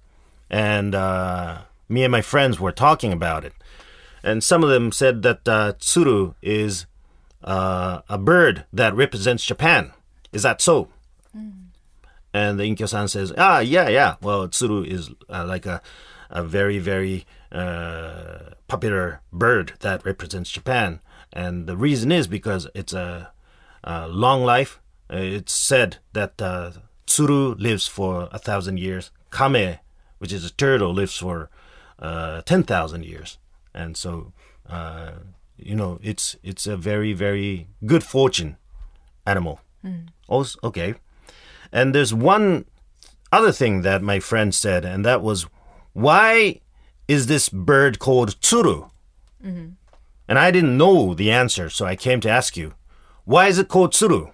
and 0.50 0.95
uh, 0.95 1.62
me 1.88 2.03
and 2.03 2.12
my 2.12 2.21
friends 2.23 2.59
were 2.59 2.73
talking 2.73 3.12
about 3.12 3.45
it, 3.45 3.53
and 4.23 4.43
some 4.43 4.65
of 4.65 4.71
them 4.71 4.91
said 4.91 5.23
that 5.23 5.49
uh, 5.49 5.75
tsuru 5.79 6.35
is 6.43 6.87
uh, 7.45 8.00
a 8.09 8.19
bird 8.19 8.65
that 8.73 8.95
represents 8.95 9.45
Japan. 9.45 9.93
Is 10.33 10.43
that 10.43 10.61
so? 10.61 10.88
And 12.35 12.61
the 12.61 12.65
Inkyo-san 12.65 13.09
says, 13.09 13.33
ah, 13.38 13.61
yeah, 13.61 13.88
yeah. 13.88 14.17
Well, 14.21 14.49
tsuru 14.49 14.87
is 14.87 15.11
uh, 15.29 15.45
like 15.47 15.67
a, 15.67 15.81
a 16.31 16.43
very, 16.45 16.79
very 16.79 17.27
uh, 17.52 18.55
popular 18.67 19.21
bird 19.33 19.73
that 19.81 20.05
represents 20.05 20.50
Japan. 20.50 21.00
And 21.33 21.67
the 21.67 21.76
reason 21.76 22.12
is 22.12 22.26
because 22.26 22.69
it's 22.75 22.93
a, 22.93 23.33
a 23.85 24.09
long 24.09 24.45
life. 24.45 24.81
Uh, 25.12 25.17
It's 25.17 25.52
said 25.52 25.97
that 26.12 26.40
uh, 26.43 26.73
tsuru 27.07 27.59
lives 27.59 27.87
for 27.88 28.28
a 28.33 28.38
thousand 28.38 28.78
years. 28.78 29.11
Kame, 29.31 29.78
which 30.19 30.33
is 30.33 30.45
a 30.45 30.50
turtle, 30.52 30.93
lives 30.95 31.17
for 31.17 31.49
uh, 31.99 32.43
10,000 32.43 33.05
years. 33.05 33.38
And 33.75 33.97
so, 33.97 34.33
uh, 34.69 35.11
you 35.57 35.75
know, 35.75 35.99
it's, 36.02 36.37
it's 36.43 36.67
a 36.67 36.76
very, 36.76 37.12
very 37.12 37.69
good 37.87 38.02
fortune 38.05 38.57
animal. 39.26 39.61
Also, 40.28 40.59
okay. 40.62 40.95
And 41.73 41.95
there's 41.95 42.12
one 42.14 42.64
other 43.33 43.52
thing 43.52 43.83
that 43.83 44.02
my 44.02 44.21
friend 44.21 44.55
said, 44.55 44.85
and 44.85 45.05
that 45.05 45.23
was, 45.23 45.47
why 45.93 46.61
is 47.09 47.27
this 47.27 47.49
bird 47.49 47.99
called 47.99 48.38
tsuru? 48.41 48.91
And 49.43 50.38
I 50.38 50.50
didn't 50.50 50.77
know 50.77 51.15
the 51.15 51.31
answer, 51.31 51.71
so 51.71 51.87
I 51.87 51.97
came 51.97 52.21
to 52.21 52.29
ask 52.29 52.55
you, 52.57 52.75
why 53.25 53.49
is 53.49 53.59
it 53.59 53.69
called 53.69 53.93
tsuru? 53.93 54.31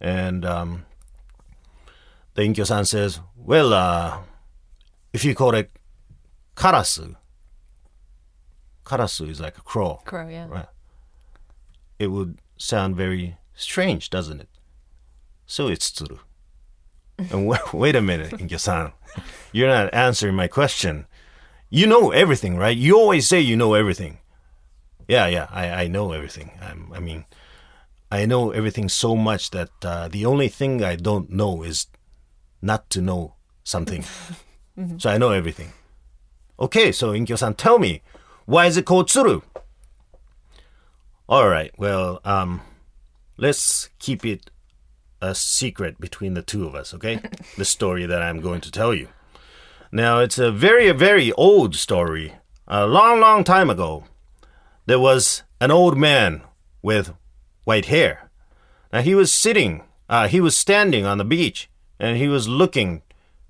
And 0.00 0.44
um, 0.44 0.84
the 2.34 2.42
Inkyo-san 2.42 2.84
says, 2.84 3.20
well, 3.34 3.72
uh, 3.72 4.18
if 5.14 5.24
you 5.24 5.34
call 5.34 5.54
it 5.54 5.70
karasu, 6.54 7.16
karasu 8.84 9.30
is 9.30 9.40
like 9.40 9.56
a 9.56 9.62
crow, 9.62 10.02
Crow, 10.04 10.28
yeah. 10.28 10.46
right? 10.48 10.66
It 11.98 12.08
would 12.08 12.38
sound 12.58 12.96
very 12.96 13.38
strange, 13.54 14.10
doesn't 14.10 14.40
it? 14.40 14.48
So 15.46 15.68
it's 15.68 15.90
tsuru. 15.90 16.18
and 17.30 17.46
wait, 17.46 17.72
wait 17.72 17.96
a 17.96 18.02
minute, 18.02 18.32
Inkyo-san. 18.32 18.92
You're 19.52 19.68
not 19.68 19.94
answering 19.94 20.34
my 20.34 20.48
question. 20.48 21.06
You 21.68 21.86
know 21.86 22.10
everything, 22.10 22.56
right? 22.56 22.76
You 22.76 22.96
always 22.96 23.28
say 23.28 23.40
you 23.40 23.56
know 23.56 23.74
everything. 23.74 24.18
Yeah, 25.08 25.26
yeah, 25.26 25.46
I, 25.50 25.84
I 25.84 25.86
know 25.88 26.12
everything. 26.12 26.50
I'm, 26.60 26.92
I 26.92 27.00
mean, 27.00 27.24
I 28.10 28.26
know 28.26 28.50
everything 28.50 28.88
so 28.88 29.16
much 29.16 29.50
that 29.50 29.70
uh, 29.82 30.08
the 30.08 30.26
only 30.26 30.48
thing 30.48 30.82
I 30.82 30.96
don't 30.96 31.30
know 31.30 31.62
is 31.62 31.86
not 32.62 32.90
to 32.90 33.00
know 33.00 33.34
something. 33.64 34.04
So 34.98 35.08
I 35.08 35.16
know 35.16 35.30
everything. 35.30 35.72
Okay, 36.60 36.92
so 36.92 37.12
Inkyo-san, 37.12 37.54
tell 37.54 37.78
me, 37.78 38.02
why 38.44 38.66
is 38.66 38.76
it 38.76 38.84
called 38.84 39.08
tsuru? 39.08 39.42
All 41.28 41.48
right, 41.48 41.72
well, 41.78 42.20
um, 42.26 42.60
let's 43.38 43.88
keep 43.98 44.22
it 44.26 44.50
a 45.22 45.34
secret 45.34 45.98
between 45.98 46.34
the 46.34 46.42
two 46.42 46.66
of 46.66 46.74
us, 46.74 46.92
okay? 46.92 47.22
the 47.56 47.64
story 47.64 48.04
that 48.04 48.20
I'm 48.20 48.40
going 48.42 48.60
to 48.60 48.70
tell 48.70 48.92
you. 48.92 49.08
Now, 49.92 50.18
it's 50.20 50.38
a 50.38 50.50
very, 50.50 50.90
very 50.92 51.32
old 51.32 51.76
story. 51.76 52.34
A 52.66 52.86
long, 52.86 53.20
long 53.20 53.44
time 53.44 53.70
ago, 53.70 54.04
there 54.86 54.98
was 54.98 55.42
an 55.60 55.70
old 55.70 55.96
man 55.96 56.42
with 56.82 57.14
white 57.64 57.86
hair. 57.86 58.28
Now, 58.92 59.02
he 59.02 59.14
was 59.14 59.32
sitting, 59.32 59.84
uh, 60.08 60.28
he 60.28 60.40
was 60.40 60.56
standing 60.56 61.06
on 61.06 61.18
the 61.18 61.24
beach, 61.24 61.68
and 61.98 62.16
he 62.16 62.28
was 62.28 62.48
looking 62.48 63.02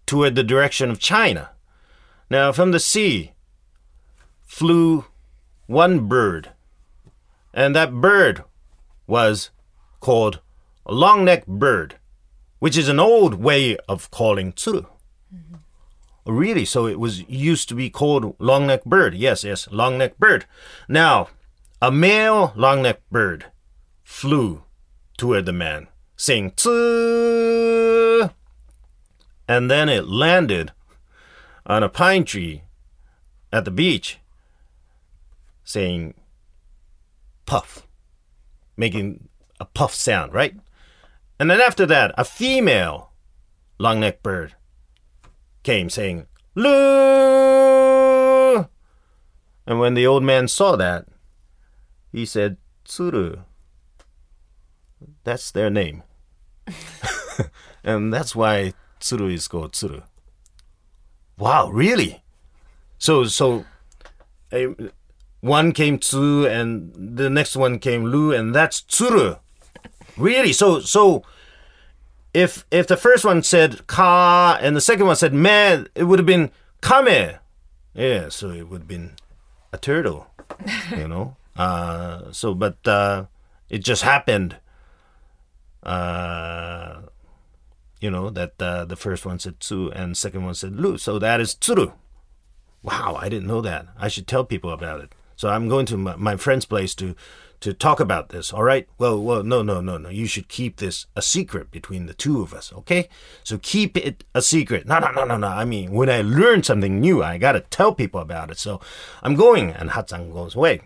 toward 0.05 0.35
the 0.35 0.45
direction 0.45 0.91
of 0.91 0.99
China. 0.99 1.51
Now, 2.31 2.53
from 2.53 2.71
the 2.71 2.81
sea 2.81 3.33
flew 4.43 5.07
one 5.67 6.07
bird, 6.07 6.51
and 7.55 7.75
that 7.75 7.95
bird 7.95 8.45
was 9.07 9.51
called 10.01 10.41
a 10.85 10.93
long 10.93 11.25
necked 11.25 11.49
bird, 11.49 11.97
which 12.59 12.77
is 12.77 12.89
an 12.89 13.01
old 13.01 13.35
way 13.35 13.77
of 13.89 14.11
calling 14.11 14.53
tsuru. 14.53 14.87
Really? 16.27 16.65
So 16.65 16.87
it 16.87 16.99
was 16.99 17.29
used 17.29 17.69
to 17.69 17.75
be 17.75 17.89
called 17.89 18.35
long 18.41 18.67
necked 18.67 18.85
bird. 18.85 19.15
Yes, 19.15 19.45
yes, 19.45 19.69
long 19.71 19.99
necked 19.99 20.19
bird. 20.19 20.45
Now, 20.89 21.29
a 21.81 21.93
male 21.93 22.53
long 22.57 22.83
necked 22.83 23.09
bird 23.11 23.47
flew 24.03 24.65
toward 25.17 25.47
the 25.47 25.53
man, 25.53 25.87
saying 26.17 26.53
tsu, 26.57 28.31
and 29.49 29.71
then 29.71 29.89
it 29.89 30.09
landed 30.09 30.73
on 31.65 31.83
a 31.83 31.89
pine 31.89 32.25
tree 32.25 32.63
at 33.53 33.65
the 33.65 33.71
beach, 33.71 34.19
saying 35.65 36.15
puff, 37.47 37.87
making 38.77 39.29
a 39.61 39.65
puff 39.65 39.95
sound, 39.95 40.33
right? 40.35 40.57
And 41.39 41.51
then 41.51 41.61
after 41.61 41.87
that, 41.87 42.15
a 42.19 42.25
female 42.25 43.11
long 43.79 44.01
necked 44.01 44.23
bird 44.23 44.55
came 45.67 45.91
saying, 45.91 46.27
Lu! 46.55 46.69
And 49.67 49.81
when 49.81 49.95
the 49.95 50.07
old 50.07 50.23
man 50.23 50.47
saw 50.47 50.77
that, 50.77 51.07
he 52.13 52.25
said, 52.25 52.57
Tsuru. 52.87 53.41
That's 55.25 55.51
their 55.51 55.69
name. 55.69 56.05
and 57.85 58.15
that's 58.15 58.37
why 58.37 58.75
Tsuru 59.01 59.35
is 59.35 59.49
called 59.49 59.73
Tsuru. 59.73 60.05
Wow, 61.37 61.69
really? 61.71 62.23
So, 62.99 63.25
so, 63.25 63.65
one 65.41 65.73
came 65.73 65.99
Tsu 65.99 66.47
and 66.47 66.95
the 67.19 67.29
next 67.29 67.57
one 67.57 67.81
came 67.81 68.05
Lu, 68.05 68.33
and 68.33 68.55
that's 68.55 68.83
Tsuru. 68.83 69.41
Really? 70.17 70.53
So, 70.53 70.79
so, 70.79 71.25
if 72.37 72.67
if 72.71 72.87
the 72.87 72.99
first 72.99 73.25
one 73.25 73.43
said 73.43 73.87
ka 73.87 74.59
and 74.61 74.77
the 74.77 74.81
second 74.81 75.07
one 75.07 75.17
said 75.17 75.33
me, 75.33 75.87
it 75.95 76.05
would 76.05 76.19
have 76.19 76.27
been 76.27 76.51
kame. 76.83 77.39
Yeah, 77.95 78.29
so 78.29 78.51
it 78.51 78.69
would 78.69 78.83
have 78.83 78.89
been 78.89 79.13
a 79.73 79.79
turtle, 79.79 80.27
you 80.95 81.09
know. 81.09 81.37
Uh, 81.57 82.31
so, 82.33 82.53
but 82.53 82.77
uh, 82.87 83.25
it 83.71 83.79
just 83.79 84.03
happened. 84.03 84.57
Uh, 85.83 87.01
you 87.99 88.11
know 88.11 88.29
that 88.29 88.61
uh, 88.61 88.85
the 88.85 88.95
first 88.95 89.25
one 89.25 89.39
said 89.39 89.59
tsu 89.59 89.91
and 89.93 90.19
second 90.19 90.45
one 90.45 90.53
said 90.53 90.77
lu, 90.77 90.99
so 90.99 91.19
that 91.19 91.41
is 91.41 91.55
tsuru. 91.55 91.95
Wow, 92.83 93.17
I 93.19 93.31
didn't 93.31 93.49
know 93.49 93.63
that. 93.63 93.87
I 93.99 94.09
should 94.09 94.27
tell 94.27 94.45
people 94.45 94.71
about 94.71 95.01
it. 95.01 95.15
So 95.35 95.49
I'm 95.49 95.67
going 95.67 95.87
to 95.87 95.97
my, 95.97 96.17
my 96.17 96.37
friend's 96.37 96.67
place 96.67 96.95
to 96.97 97.17
to 97.61 97.73
talk 97.73 98.01
about 98.01 98.29
this. 98.29 98.53
All 98.53 98.63
right? 98.63 98.89
Well, 98.99 99.21
well, 99.23 99.43
no, 99.43 99.63
no, 99.63 99.81
no, 99.81 99.99
no. 99.99 100.09
You 100.09 100.27
should 100.27 100.49
keep 100.49 100.77
this 100.77 101.07
a 101.15 101.23
secret 101.23 101.71
between 101.71 102.07
the 102.07 102.15
two 102.15 102.43
of 102.43 102.53
us. 102.53 102.73
Okay? 102.73 103.09
So 103.45 103.59
keep 103.59 103.97
it 103.97 104.25
a 104.35 104.43
secret. 104.43 104.87
No, 104.87 104.99
no, 104.99 105.11
no, 105.11 105.25
no, 105.25 105.37
no. 105.37 105.49
I 105.49 105.65
mean, 105.65 105.93
when 105.93 106.11
I 106.11 106.23
learn 106.23 106.63
something 106.63 107.01
new, 107.01 107.23
I 107.23 107.39
gotta 107.39 107.61
tell 107.61 107.95
people 107.95 108.21
about 108.21 108.51
it. 108.51 108.59
So 108.59 108.81
I'm 109.23 109.35
going, 109.35 109.71
and 109.71 109.91
Hatsan 109.91 110.33
goes 110.33 110.55
away, 110.55 110.81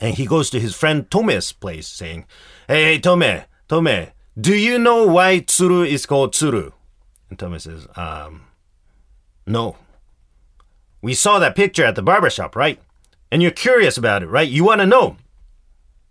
and 0.00 0.14
he 0.16 0.26
goes 0.26 0.50
to 0.50 0.60
his 0.60 0.74
friend 0.74 1.10
Tome's 1.10 1.52
place, 1.52 1.88
saying, 1.88 2.26
"Hey, 2.68 2.84
hey, 2.84 2.98
Tome, 2.98 3.42
Tome, 3.68 4.08
do 4.40 4.54
you 4.54 4.78
know 4.78 5.06
why 5.06 5.40
tsuru 5.40 5.86
is 5.86 6.06
called 6.06 6.32
tsuru?" 6.32 6.72
And 7.30 7.38
Tome 7.38 7.58
says, 7.58 7.86
"Um, 7.96 8.42
no." 9.46 9.76
We 11.00 11.12
saw 11.12 11.38
that 11.38 11.54
picture 11.54 11.84
at 11.84 11.96
the 11.96 12.02
barber 12.02 12.30
shop, 12.30 12.56
right? 12.56 12.80
And 13.30 13.42
you're 13.42 13.50
curious 13.50 13.98
about 13.98 14.22
it, 14.22 14.28
right? 14.28 14.48
You 14.48 14.64
want 14.64 14.80
to 14.80 14.86
know. 14.86 15.18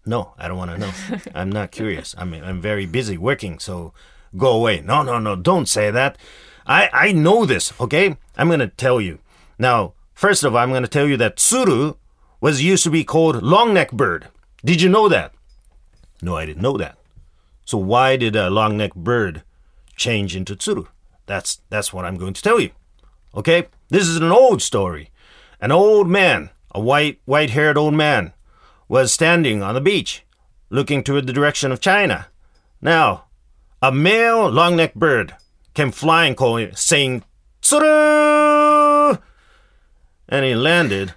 No, 0.06 0.34
I 0.38 0.48
don't 0.48 0.58
want 0.58 0.72
to 0.72 0.78
know. 0.78 0.92
I'm 1.34 1.52
not 1.52 1.72
curious. 1.72 2.14
I 2.18 2.26
mean, 2.26 2.44
I'm 2.44 2.62
very 2.62 2.86
busy 2.86 3.18
working, 3.18 3.60
so 3.60 3.94
go 4.36 4.52
away. 4.52 4.82
No, 4.82 5.02
no, 5.04 5.18
no, 5.20 5.36
don't 5.36 5.68
say 5.68 5.92
that. 5.92 6.18
I, 6.66 6.90
I 6.92 7.12
know 7.12 7.46
this, 7.46 7.74
okay? 7.80 8.18
I'm 8.38 8.48
going 8.48 8.60
to 8.60 8.68
tell 8.68 9.00
you. 9.00 9.20
Now, 9.58 9.94
first 10.14 10.44
of 10.44 10.56
all, 10.56 10.62
I'm 10.62 10.72
going 10.72 10.84
to 10.84 10.90
tell 10.90 11.08
you 11.08 11.18
that 11.18 11.38
tsuru 11.38 11.96
was 12.42 12.64
used 12.64 12.84
to 12.84 12.90
be 12.90 13.04
called 13.04 13.42
long 13.44 13.74
neck 13.74 13.92
bird. 13.92 14.28
Did 14.66 14.82
you 14.82 14.90
know 14.90 15.08
that? 15.08 15.34
No, 16.22 16.36
I 16.36 16.46
didn't 16.46 16.62
know 16.62 16.78
that. 16.78 16.98
So 17.66 17.78
why 17.78 18.18
did 18.18 18.36
a 18.36 18.50
long 18.50 18.78
neck 18.78 18.94
bird 18.96 19.44
change 19.96 20.36
into 20.36 20.56
tsuru? 20.56 20.88
That's 21.26 21.62
that's 21.70 21.94
what 21.94 22.04
I'm 22.04 22.18
going 22.18 22.34
to 22.34 22.42
tell 22.42 22.60
you. 22.60 22.72
Okay? 23.36 23.68
This 23.90 24.08
is 24.08 24.18
an 24.18 24.32
old 24.32 24.62
story. 24.62 25.12
An 25.62 25.72
old 25.72 26.10
man, 26.10 26.50
a 26.72 26.82
white 26.82 27.22
white-haired 27.24 27.78
old 27.78 27.94
man 27.94 28.34
was 28.88 29.14
standing 29.14 29.64
on 29.64 29.76
the 29.76 29.82
beach, 29.82 30.24
looking 30.70 31.04
toward 31.04 31.28
the 31.28 31.34
direction 31.34 31.72
of 31.72 31.80
China. 31.80 32.28
Now, 32.82 33.26
a 33.82 33.92
male 33.92 34.50
long-necked 34.50 34.96
bird 34.96 35.36
came 35.74 35.92
flying, 35.92 36.36
calling, 36.36 36.76
saying, 36.76 37.24
Tsuru! 37.62 39.22
And 40.30 40.46
he 40.46 40.56
landed 40.56 41.14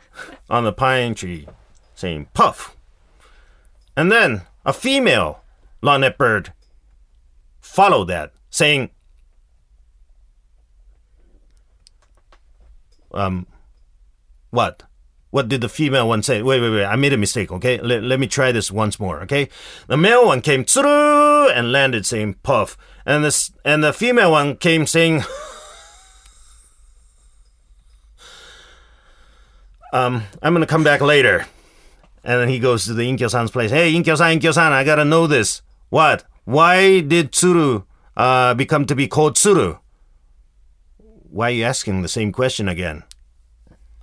on 0.49 0.65
the 0.65 0.73
pine 0.73 1.15
tree, 1.15 1.47
saying, 1.95 2.29
Puff! 2.35 2.77
And 3.97 4.11
then 4.13 4.43
a 4.65 4.73
female 4.73 5.41
long-necked 5.83 6.19
bird 6.19 6.53
followed 7.61 8.07
that, 8.07 8.33
saying, 8.51 8.91
um, 13.13 13.47
what? 14.51 14.83
What 15.37 15.49
did 15.49 15.61
the 15.61 15.69
female 15.69 16.09
one 16.09 16.23
say? 16.23 16.41
Wait, 16.41 16.63
wait, 16.63 16.71
wait. 16.71 16.87
I 16.87 16.97
made 16.97 17.13
a 17.13 17.19
mistake, 17.19 17.53
okay? 17.53 17.79
Let, 17.79 18.03
let 18.03 18.19
me 18.19 18.27
try 18.27 18.53
this 18.53 18.73
once 18.73 18.99
more, 18.99 19.21
okay? 19.25 19.51
The 19.87 19.99
male 19.99 20.25
one 20.25 20.41
came 20.41 20.65
tsuru 20.65 21.53
and 21.55 21.71
landed 21.71 22.07
saying 22.07 22.37
puff. 22.43 22.79
And 23.05 23.23
this 23.23 23.53
and 23.63 23.85
the 23.85 23.93
female 23.93 24.31
one 24.31 24.57
came 24.57 24.87
saying 24.87 25.25
Um, 29.93 30.23
I'm 30.41 30.55
gonna 30.55 30.65
come 30.65 30.83
back 30.83 31.03
later. 31.03 31.45
And 32.25 32.41
then 32.41 32.49
he 32.49 32.59
goes 32.59 32.87
to 32.87 32.95
the 32.95 33.03
Inkyo-san's 33.03 33.51
place. 33.51 33.71
Hey, 33.71 33.93
Inkyo-san, 33.93 34.41
Inkyo-san, 34.41 34.73
I 34.73 34.85
gotta 34.85 35.05
know 35.05 35.27
this. 35.27 35.61
What? 35.91 36.25
Why 36.47 37.01
did 37.01 37.33
Tsuru 37.33 37.85
uh, 38.17 38.55
become 38.55 38.87
to 38.87 38.95
be 38.95 39.07
called 39.07 39.37
Tsuru? 39.37 39.81
Why 40.97 41.49
are 41.49 41.53
you 41.53 41.65
asking 41.65 42.01
the 42.01 42.09
same 42.09 42.33
question 42.33 42.71
again? 42.71 43.05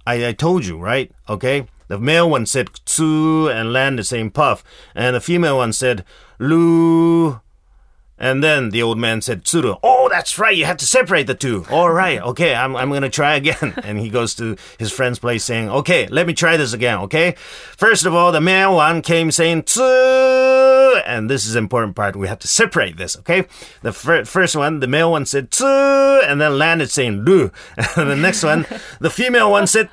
I, 0.06 0.28
I 0.28 0.34
told 0.34 0.66
you, 0.66 0.78
right? 0.78 1.12
Okay? 1.30 1.68
The 1.88 2.00
male 2.00 2.30
one 2.30 2.46
said 2.46 2.70
tsu 2.86 3.50
and 3.50 3.74
land 3.74 4.00
the 4.00 4.04
same 4.04 4.32
puff, 4.32 4.64
and 4.96 5.16
the 5.16 5.22
female 5.22 5.58
one 5.58 5.74
said 5.74 6.06
lu 6.40 7.40
And 8.24 8.42
then 8.42 8.70
the 8.70 8.82
old 8.82 8.98
man 8.98 9.22
said, 9.22 9.44
Tsuru, 9.44 9.78
oh, 9.84 10.08
that's 10.08 10.40
right. 10.40 10.56
You 10.56 10.64
have 10.64 10.78
to 10.78 10.86
separate 10.86 11.28
the 11.28 11.36
two. 11.36 11.66
All 11.70 11.92
right. 11.92 12.22
Okay. 12.34 12.56
I'm, 12.56 12.76
I'm 12.76 12.90
going 12.90 13.02
to 13.02 13.10
try 13.10 13.36
again. 13.36 13.74
And 13.84 14.00
he 14.00 14.10
goes 14.10 14.34
to 14.36 14.56
his 14.80 14.92
friend's 14.92 15.20
place 15.20 15.44
saying, 15.44 15.70
okay, 15.70 16.08
let 16.08 16.26
me 16.26 16.34
try 16.34 16.56
this 16.58 16.72
again. 16.74 17.00
Okay. 17.00 17.36
First 17.78 18.06
of 18.06 18.14
all, 18.16 18.32
the 18.32 18.40
male 18.40 18.76
one 18.76 19.02
came 19.02 19.30
saying, 19.30 19.64
Tsu. 19.64 19.84
And 21.06 21.30
this 21.30 21.46
is 21.46 21.54
the 21.54 21.60
important 21.60 21.96
part. 21.96 22.16
We 22.16 22.28
have 22.30 22.40
to 22.40 22.48
separate 22.48 22.96
this. 22.98 23.18
Okay. 23.18 23.46
The 23.82 23.92
fir- 23.92 24.24
first 24.26 24.56
one, 24.56 24.80
the 24.80 24.88
male 24.88 25.12
one 25.12 25.26
said, 25.26 25.52
Tsu. 25.52 25.66
And 25.66 26.40
then 26.40 26.58
landed 26.58 26.90
saying, 26.90 27.26
Lu. 27.26 27.52
And 27.98 28.10
the 28.10 28.16
next 28.16 28.44
one, 28.44 28.66
the 29.02 29.10
female 29.10 29.52
one 29.52 29.68
said, 29.68 29.90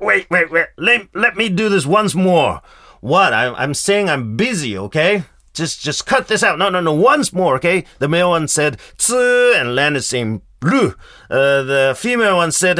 Wait, 0.00 0.28
wait, 0.28 0.50
wait. 0.50 0.66
Let, 0.76 1.08
let 1.14 1.36
me 1.36 1.48
do 1.48 1.68
this 1.68 1.86
once 1.86 2.14
more. 2.14 2.62
What? 3.00 3.32
I, 3.32 3.52
I'm 3.54 3.74
saying 3.74 4.08
I'm 4.08 4.36
busy, 4.36 4.76
okay? 4.78 5.24
Just 5.54 5.80
just 5.82 6.06
cut 6.06 6.28
this 6.28 6.42
out. 6.42 6.58
No, 6.58 6.68
no, 6.70 6.80
no. 6.80 6.92
Once 6.94 7.32
more, 7.32 7.56
okay? 7.56 7.84
The 7.98 8.08
male 8.08 8.30
one 8.30 8.48
said, 8.48 8.78
Tsu, 8.96 9.54
and 9.56 9.74
landed 9.74 10.02
saying, 10.02 10.42
blue. 10.60 10.94
Uh, 11.30 11.62
the 11.62 11.94
female 11.96 12.36
one 12.36 12.52
said, 12.52 12.78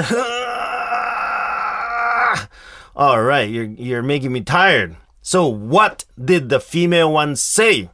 All 2.96 3.22
right, 3.22 3.48
you're, 3.48 3.64
you're 3.64 4.02
making 4.02 4.32
me 4.32 4.40
tired. 4.40 4.96
So 5.22 5.46
what 5.46 6.04
did 6.22 6.48
the 6.48 6.58
female 6.58 7.12
one 7.12 7.36
say? 7.36 7.90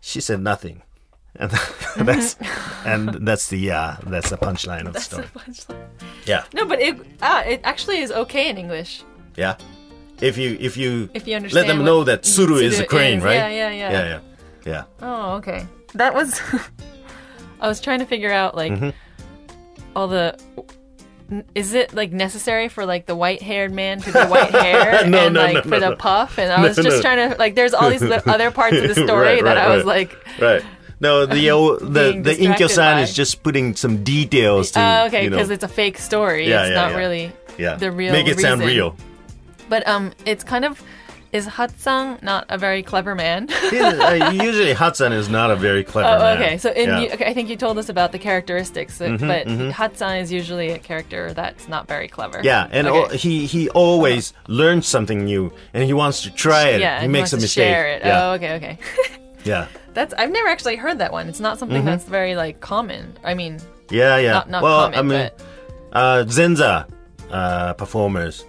She 0.00 0.20
said 0.20 0.40
nothing. 0.40 0.82
And 1.34 1.50
that's 2.08 2.36
and 2.86 3.26
that's 3.26 3.48
the 3.48 3.70
uh, 3.70 3.96
that's 4.06 4.30
the 4.30 4.38
punchline 4.38 4.86
of 4.86 4.94
the 4.94 5.00
story. 5.00 5.26
That's 5.46 5.64
the 5.66 5.74
punchline. 5.74 5.88
Yeah, 6.24 6.44
No, 6.54 6.64
but 6.64 6.80
it 6.80 6.96
ah, 7.22 7.42
it 7.42 7.60
actually 7.64 7.98
is 7.98 8.10
okay 8.10 8.48
in 8.48 8.56
English. 8.58 9.02
yeah. 9.36 9.56
If 10.20 10.36
you 10.36 10.56
if 10.60 10.76
you 10.76 11.08
If 11.14 11.26
you 11.28 11.38
let 11.40 11.66
them 11.66 11.84
know 11.84 12.04
that 12.04 12.22
tsuru 12.22 12.60
is 12.62 12.80
a 12.80 12.86
crane, 12.86 13.18
is. 13.18 13.24
right? 13.24 13.34
Yeah, 13.34 13.48
yeah, 13.48 13.70
yeah. 13.70 13.90
yeah, 13.90 14.06
yeah, 14.06 14.20
yeah. 14.66 14.84
Oh, 15.00 15.36
okay. 15.36 15.66
That 15.94 16.14
was. 16.14 16.40
I 17.60 17.68
was 17.68 17.80
trying 17.80 18.00
to 18.00 18.06
figure 18.06 18.32
out 18.32 18.54
like 18.56 18.72
Mm-hmm. 18.72 18.90
all 19.96 20.08
the. 20.08 20.38
Is 21.54 21.74
it 21.74 21.92
like 21.92 22.10
necessary 22.10 22.68
for 22.68 22.86
like 22.86 23.04
the 23.04 23.14
white-haired 23.14 23.70
man 23.70 24.00
to 24.00 24.12
be 24.12 24.18
white 24.18 24.50
hair 24.50 25.06
No, 25.06 25.26
and 25.26 25.34
no, 25.34 25.40
like 25.42 25.54
no, 25.56 25.62
for 25.62 25.78
the 25.78 25.94
puff? 25.94 26.38
And 26.38 26.50
I 26.50 26.62
was 26.62 26.76
just 26.76 27.02
trying 27.02 27.30
to 27.30 27.36
like. 27.38 27.54
There's 27.54 27.74
all 27.74 27.90
these 27.90 28.02
other 28.26 28.50
parts 28.50 28.76
of 28.76 28.88
the 28.88 28.94
story 28.94 29.26
Right, 29.36 29.44
that 29.44 29.56
right, 29.56 29.58
I 29.58 29.76
was 29.76 29.84
right. 29.84 30.08
like, 30.10 30.40
Right. 30.40 30.64
No, 31.00 31.26
the 31.26 31.50
old, 31.52 31.80
the 31.80 32.18
the 32.20 32.34
Inkyo-san 32.34 32.98
is 33.00 33.14
just 33.14 33.44
putting 33.44 33.76
some 33.76 34.02
details 34.02 34.72
to 34.72 34.80
oh, 34.80 35.06
okay, 35.06 35.24
you 35.24 35.30
know, 35.30 35.36
because 35.36 35.50
it's 35.50 35.62
a 35.62 35.68
fake 35.68 35.96
story. 35.98 36.48
Yeah, 36.48 36.62
it's 36.62 36.70
yeah, 36.70 36.74
not 36.74 36.90
yeah. 36.90 36.96
really 36.96 37.32
yeah, 37.56 37.74
the 37.76 37.92
real 37.92 38.10
make 38.12 38.26
it 38.26 38.40
sound 38.40 38.62
real. 38.62 38.96
But 39.68 39.86
um, 39.86 40.12
it's 40.26 40.44
kind 40.44 40.64
of 40.64 40.82
is 41.30 41.46
Hatsan 41.46 42.22
not 42.22 42.46
a 42.48 42.56
very 42.56 42.82
clever 42.82 43.14
man? 43.14 43.48
uh, 43.72 44.30
usually, 44.32 44.72
Hatsan 44.72 45.12
is 45.12 45.28
not 45.28 45.50
a 45.50 45.56
very 45.56 45.84
clever 45.84 46.08
Oh, 46.08 46.18
man. 46.18 46.42
okay. 46.42 46.56
So 46.56 46.70
in 46.70 46.88
Yeah. 46.88 47.00
you, 47.00 47.10
okay, 47.10 47.26
I 47.26 47.34
think 47.34 47.50
you 47.50 47.56
told 47.56 47.76
us 47.76 47.90
about 47.90 48.12
the 48.12 48.18
characteristics, 48.18 48.98
uh, 48.98 49.18
but 49.20 49.46
Hatsan 49.46 50.22
is 50.22 50.32
usually 50.32 50.70
a 50.70 50.78
character 50.78 51.34
that's 51.34 51.68
not 51.68 51.86
very 51.86 52.08
clever. 52.08 52.40
Yeah, 52.42 52.66
and 52.70 52.86
Okay. 52.88 53.16
he 53.18 53.44
he 53.44 53.68
always 53.70 54.32
learns 54.46 54.86
something 54.86 55.22
new, 55.26 55.52
and 55.74 55.84
he 55.84 55.92
wants 55.92 56.22
to 56.22 56.30
try 56.30 56.68
it. 56.68 56.80
yeah, 56.80 57.02
he 57.02 57.08
makes 57.08 57.32
wants 57.32 57.32
a 57.32 57.36
to 57.36 57.42
mistake. 57.42 57.64
Share 57.74 57.88
it. 57.88 58.02
Yeah, 58.06 58.24
Oh, 58.24 58.32
okay, 58.32 58.54
okay. 58.56 58.78
yeah, 59.44 59.66
that's 59.92 60.14
I've 60.14 60.30
never 60.32 60.48
actually 60.48 60.76
heard 60.76 60.96
that 61.00 61.12
one. 61.12 61.28
It's 61.28 61.40
not 61.40 61.58
something 61.58 61.76
Mm-hmm. 61.84 61.86
that's 61.92 62.04
very 62.04 62.36
like 62.36 62.60
common. 62.60 63.12
I 63.22 63.34
mean, 63.34 63.60
yeah, 63.90 64.16
yeah. 64.16 64.32
Not- 64.32 64.48
not 64.50 64.62
well, 64.62 64.80
common, 64.90 64.98
I 64.98 65.02
mean, 65.02 65.30
but- 65.36 65.46
uh, 65.92 66.24
Zenza 66.24 66.86
uh, 67.30 67.74
performers, 67.74 68.46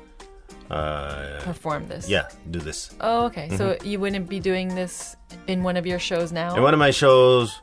uh, 0.70 1.40
perform 1.42 1.88
this. 1.88 2.08
yeah, 2.10 2.28
do 2.52 2.60
this. 2.60 2.96
Oh, 3.02 3.26
okay. 3.26 3.50
So 3.58 3.74
Mm-hmm. 3.74 3.88
you 3.88 4.00
wouldn't 4.00 4.30
be 4.30 4.40
doing 4.40 4.76
this 4.76 5.16
in 5.48 5.64
one 5.64 5.78
of 5.78 5.86
your 5.88 6.00
shows 6.00 6.32
now? 6.32 6.56
In 6.56 6.62
one 6.64 6.74
of 6.74 6.80
my 6.80 6.92
shows, 6.92 7.62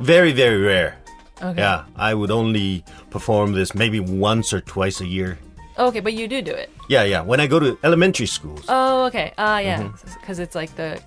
very 0.00 0.32
very 0.32 0.58
rare. 0.60 0.96
okay. 1.42 1.60
Yeah, 1.60 1.84
I 1.96 2.14
would 2.14 2.30
only 2.30 2.84
perform 3.10 3.52
this 3.52 3.74
maybe 3.74 4.00
once 4.00 4.52
or 4.52 4.60
twice 4.60 5.00
a 5.00 5.06
year. 5.06 5.38
Okay, 5.78 6.00
but 6.00 6.14
you 6.14 6.26
do 6.26 6.40
do 6.42 6.52
it. 6.52 6.70
Yeah, 6.88 7.04
yeah. 7.04 7.20
When 7.20 7.38
I 7.40 7.46
go 7.46 7.58
to 7.60 7.78
elementary 7.84 8.26
schools. 8.26 8.64
Oh, 8.68 9.04
okay. 9.06 9.32
Ah, 9.36 9.58
yeah. 9.58 9.82
Mm-hmm. 9.82 10.20
Because 10.20 10.38
it's 10.38 10.54
like 10.54 10.74
the 10.76 10.98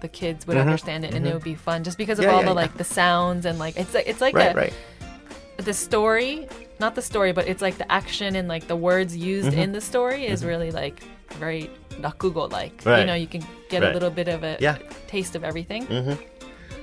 the 0.00 0.08
kids 0.08 0.46
would 0.46 0.56
understand 0.56 1.04
it 1.04 1.12
and 1.14 1.26
it 1.26 1.32
would 1.34 1.44
be 1.44 1.54
fun 1.54 1.84
just 1.84 1.98
because 1.98 2.18
of 2.18 2.24
Yeah, 2.24 2.30
all 2.32 2.40
yeah, 2.40 2.48
the 2.48 2.54
yeah. 2.56 2.62
like 2.64 2.74
the 2.78 2.84
sounds 2.84 3.44
and 3.46 3.58
like 3.58 3.76
it's 3.76 3.92
like 3.94 4.08
it's 4.08 4.20
like 4.20 4.34
right, 4.34 4.52
a, 4.52 4.58
right. 4.58 4.72
the 5.58 5.74
story 5.74 6.48
not 6.80 6.94
the 6.94 7.02
story 7.02 7.32
but 7.32 7.46
it's 7.46 7.62
like 7.62 7.76
the 7.78 7.90
action 7.92 8.34
and 8.36 8.48
like 8.48 8.66
the 8.66 8.76
words 8.76 9.16
used 9.16 9.50
Mm-hmm. 9.50 9.60
in 9.60 9.72
the 9.72 9.80
story 9.80 10.26
is 10.26 10.44
really 10.44 10.70
like 10.70 11.00
very 11.38 11.70
rakugo 12.00 12.50
like 12.50 12.74
you 12.84 13.06
know 13.06 13.14
you 13.14 13.26
can 13.34 13.42
get 13.68 13.82
a 13.82 13.92
little 13.92 14.10
bit 14.10 14.28
of 14.28 14.42
a 14.42 14.56
Yeah. 14.60 14.76
Mm-hmm. 14.76 15.06
taste 15.06 15.34
of 15.36 15.44
everything 15.44 15.82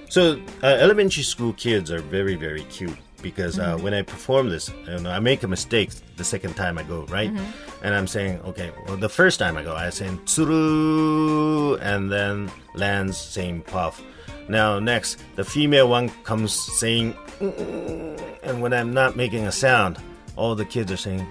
So 0.09 0.21
uh, 0.63 0.67
elementary 0.85 1.23
school 1.23 1.53
kids 1.53 1.91
are 1.91 1.99
very 2.17 2.35
very 2.35 2.63
cute 2.77 2.97
because 3.21 3.57
Mm-hmm. 3.57 3.73
uh, 3.73 3.83
when 3.83 3.93
I 3.99 4.03
perform 4.03 4.45
this, 4.55 4.69
you 4.87 4.99
know, 5.03 5.09
I 5.09 5.19
make 5.19 5.41
a 5.43 5.47
mistake 5.47 5.89
the 6.21 6.23
second 6.23 6.53
time 6.55 6.77
I 6.77 6.83
go, 6.83 6.99
right? 7.17 7.31
Mm-hmm. 7.33 7.83
And 7.85 7.91
I'm 7.97 8.05
saying, 8.07 8.39
okay, 8.49 8.69
well, 8.85 8.95
the 8.95 9.09
first 9.09 9.39
time 9.39 9.57
I 9.57 9.63
go, 9.63 9.73
I 9.75 9.89
say 9.89 10.07
tsuru, 10.29 11.79
and 11.81 12.11
then 12.11 12.51
lands 12.75 13.17
same 13.17 13.61
puff. 13.61 14.01
Now 14.49 14.79
next, 14.79 15.17
the 15.35 15.43
female 15.43 15.89
one 15.89 16.09
comes 16.23 16.53
saying, 16.53 17.13
"Mm," 17.39 18.19
and 18.43 18.61
when 18.61 18.73
I'm 18.73 18.93
not 18.93 19.15
making 19.15 19.45
a 19.47 19.51
sound, 19.51 19.97
all 20.35 20.55
the 20.55 20.65
kids 20.65 20.91
are 20.91 20.97
saying, 20.97 21.25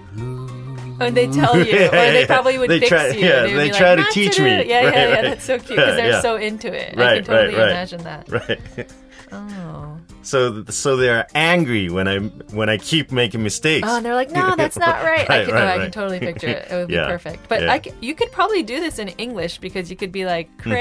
and 0.99 1.15
they 1.15 1.27
tell 1.27 1.57
you 1.57 1.65
Yeah, 1.65 1.87
or 1.87 1.91
they 1.91 2.21
yeah. 2.25 2.25
probably 2.27 2.57
would 2.57 2.69
They 2.69 2.79
fix 2.79 2.89
try- 2.89 3.07
you 3.09 3.25
yeah, 3.25 3.43
they 3.43 3.69
try 3.69 3.95
like, 3.95 4.07
to 4.07 4.11
teach 4.13 4.39
me. 4.39 4.45
yeah 4.45 4.57
Right, 4.57 4.67
yeah 4.67 4.81
yeah 4.91 5.13
right. 5.13 5.21
that's 5.23 5.45
so 5.45 5.57
cute 5.57 5.77
because 5.79 5.95
they're 5.95 6.09
Yeah. 6.11 6.21
so 6.21 6.35
into 6.35 6.67
it 6.73 6.97
I 6.97 7.15
can 7.15 7.23
totally 7.23 7.55
right, 7.55 7.61
right. 7.63 7.71
imagine 7.71 8.03
that 8.03 8.29
right. 8.37 8.91
oh 9.31 9.97
So 10.23 10.63
so 10.65 10.97
they're 10.97 11.25
angry 11.33 11.89
when 11.89 12.07
I 12.07 12.19
when 12.51 12.67
I 12.69 12.77
keep 12.77 13.11
making 13.13 13.43
mistakes. 13.43 13.87
Oh, 13.87 13.95
and 13.97 14.05
they're 14.05 14.15
like, 14.15 14.31
no, 14.31 14.55
that's 14.57 14.77
not 14.77 15.01
right. 15.03 15.23
I 15.29 15.37
Right, 15.37 15.45
can, 15.45 15.55
right, 15.55 15.63
oh, 15.63 15.75
I 15.75 15.83
can 15.83 15.91
totally 15.91 16.19
picture 16.19 16.47
it. 16.51 16.67
It 16.69 16.75
would 16.75 16.89
Yeah, 16.89 17.05
be 17.05 17.11
perfect. 17.15 17.47
But 17.47 17.61
yeah. 17.63 17.71
I 17.73 17.77
c 17.79 17.93
you 18.01 18.13
could 18.13 18.31
probably 18.33 18.63
do 18.63 18.79
this 18.81 18.99
in 18.99 19.07
English 19.25 19.59
because 19.59 19.89
you 19.89 19.95
could 19.95 20.11
be 20.11 20.25
like, 20.25 20.47
Mm-hmm. 20.57 20.71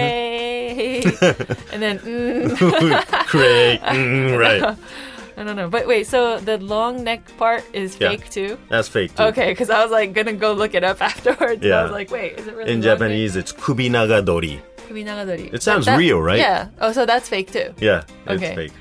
and 1.72 1.82
then, 1.82 1.98
mm, 2.00 2.56
Craig, 3.26 3.80
mm, 3.82 4.38
right? 4.38 4.76
I 5.38 5.44
don't 5.44 5.56
know. 5.56 5.68
But 5.68 5.86
wait, 5.86 6.06
so 6.06 6.40
the 6.40 6.58
long 6.58 7.04
neck 7.04 7.20
part 7.36 7.62
is 7.72 7.96
Yeah. 8.00 8.10
fake 8.10 8.30
too? 8.30 8.58
That's 8.68 8.88
fake. 8.88 9.14
Too. 9.14 9.22
Okay, 9.24 9.50
because 9.52 9.68
I 9.70 9.82
was 9.82 9.90
like 9.92 10.12
gonna 10.14 10.32
go 10.32 10.52
look 10.54 10.74
it 10.74 10.82
up 10.84 11.00
afterwards. 11.02 11.62
and 11.62 11.64
I 11.64 11.68
Yeah. 11.76 11.82
was 11.82 11.92
like, 11.92 12.10
wait, 12.10 12.38
is 12.38 12.46
it 12.46 12.54
really 12.56 12.72
In 12.72 12.80
Japanese, 12.82 13.36
it's 13.36 13.52
kubinagadori. 13.52 14.56
neck? 14.56 14.62
Kubinagadori. 14.88 15.52
It 15.52 15.62
sounds 15.62 15.86
that- 15.86 15.98
real, 15.98 16.20
right? 16.20 16.38
Yeah. 16.38 16.68
Oh, 16.80 16.92
so 16.92 17.04
that's 17.06 17.28
fake 17.28 17.52
too. 17.52 17.74
Yeah, 17.78 18.02
it's 18.26 18.42
Okay. 18.42 18.54
fake. 18.54 18.72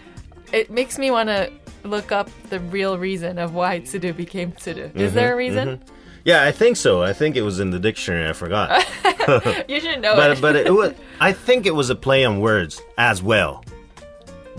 It 0.54 0.70
makes 0.72 0.98
me 0.98 1.12
want 1.12 1.28
to 1.30 1.52
look 1.84 2.12
up 2.12 2.30
the 2.50 2.60
real 2.60 2.98
reason 2.98 3.38
of 3.38 3.54
why 3.54 3.80
Tsuru 3.82 4.16
became 4.16 4.52
Tsuru. 4.54 4.88
Mm-hmm, 4.90 5.00
Is 5.00 5.14
there 5.14 5.34
a 5.34 5.36
reason? 5.36 5.82
Yeah, 6.26 6.44
I 6.44 6.52
think 6.52 6.76
so. 6.76 7.02
I 7.04 7.14
think 7.14 7.36
it 7.36 7.44
was 7.44 7.60
in 7.60 7.70
the 7.70 7.80
dictionary. 7.80 8.28
I 8.30 8.34
forgot. 8.34 8.70
You 9.68 9.80
should 9.80 10.02
know 10.02 10.16
but 10.16 10.32
it. 10.32 10.42
but 10.42 10.56
it 10.56 10.72
was. 10.74 10.94
I 11.20 11.32
think 11.34 11.66
it 11.66 11.74
was 11.74 11.90
a 11.90 11.96
play 11.96 12.26
on 12.26 12.40
words 12.42 12.80
as 12.98 13.24
well, 13.24 13.64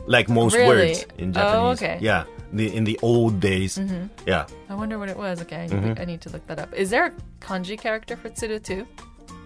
like 0.06 0.28
most 0.28 0.54
Really? 0.56 0.66
words 0.90 1.06
in 1.18 1.32
Japanese. 1.32 1.36
Oh, 1.36 1.74
Japanese. 1.74 1.82
okay. 1.82 1.98
Yeah, 2.04 2.24
the 2.52 2.74
in 2.74 2.82
the 2.84 2.98
old 3.02 3.38
days. 3.40 3.78
Yeah, 4.26 4.46
I 4.68 4.74
wonder 4.74 4.98
what 4.98 5.08
it 5.08 5.16
was. 5.16 5.40
Okay, 5.42 5.64
I, 5.64 5.68
Mm-hmm. 5.68 6.00
I 6.00 6.04
need 6.04 6.20
to 6.22 6.30
look 6.30 6.44
that 6.48 6.58
up. 6.58 6.72
Is 6.74 6.90
there 6.90 7.06
a 7.06 7.12
kanji 7.40 7.78
character 7.78 8.16
for 8.16 8.28
Tsuru 8.30 8.60
too? 8.62 8.86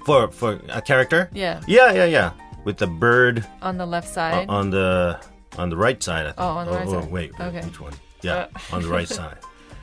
for 0.07 0.31
for 0.31 0.59
a 0.71 0.81
character. 0.81 1.29
Yeah, 1.35 1.61
Yeah, 1.67 1.93
yeah, 1.93 2.07
yeah. 2.07 2.31
With 2.65 2.77
the 2.79 2.87
bird 2.87 3.45
on 3.63 3.77
the 3.77 3.87
left 3.87 4.09
uh, 4.09 4.13
side. 4.13 4.49
on 4.49 4.71
the 4.71 5.21
on 5.59 5.69
the 5.69 5.77
right 5.77 6.03
side. 6.03 6.25
I 6.27 6.33
think. 6.33 6.41
Oh, 6.41 6.49
on 6.61 6.67
the 6.67 6.73
right 6.73 6.87
oh, 6.89 7.01
side. 7.01 7.11
wait, 7.11 7.33
wait, 7.39 7.47
Okay. 7.49 7.67
which 7.67 7.81
one? 7.81 7.93
Yeah, 8.23 8.47
Uh. 8.57 8.77
on 8.77 8.83
the 8.83 8.89
right 8.89 9.09
side. 9.19 9.37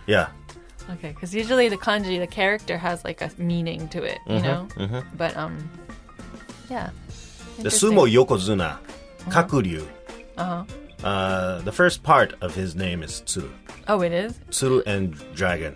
Yeah. 0.08 0.30
Okay, 0.92 1.10
because 1.10 1.34
usually 1.34 1.70
the 1.70 1.78
kanji, 1.78 2.20
the 2.20 2.28
character 2.28 2.78
has 2.78 3.04
like 3.04 3.22
a 3.22 3.30
meaning 3.38 3.88
to 3.90 4.04
it, 4.04 4.20
you 4.28 4.40
know. 4.40 4.68
But 5.16 5.36
um, 5.38 5.70
yeah. 6.70 6.90
The 7.60 7.70
sumo 7.70 8.08
yokozuna, 8.12 8.78
Kakuryu. 9.30 9.86
Uh-huh. 10.38 10.64
Uh, 11.04 11.62
the 11.62 11.72
first 11.72 12.04
part 12.04 12.34
of 12.42 12.54
his 12.56 12.76
name 12.76 13.04
is 13.04 13.22
Tsuru. 13.26 13.52
Oh, 13.88 14.02
it 14.02 14.12
is. 14.12 14.40
Tsuru 14.50 14.84
and 14.86 15.16
dragon. 15.36 15.76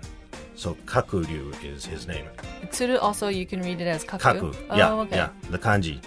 So 0.55 0.75
Kakuryu 0.85 1.53
is 1.63 1.85
his 1.85 2.07
name. 2.07 2.25
Tsuru 2.67 2.99
also 3.01 3.27
you 3.27 3.45
can 3.45 3.61
read 3.61 3.81
it 3.81 3.87
as 3.87 4.03
kaku. 4.03 4.19
Kaku. 4.19 4.55
Oh, 4.69 4.77
yeah, 4.77 4.93
okay. 4.93 5.15
yeah. 5.15 5.29
The 5.49 5.57
kanji. 5.57 6.01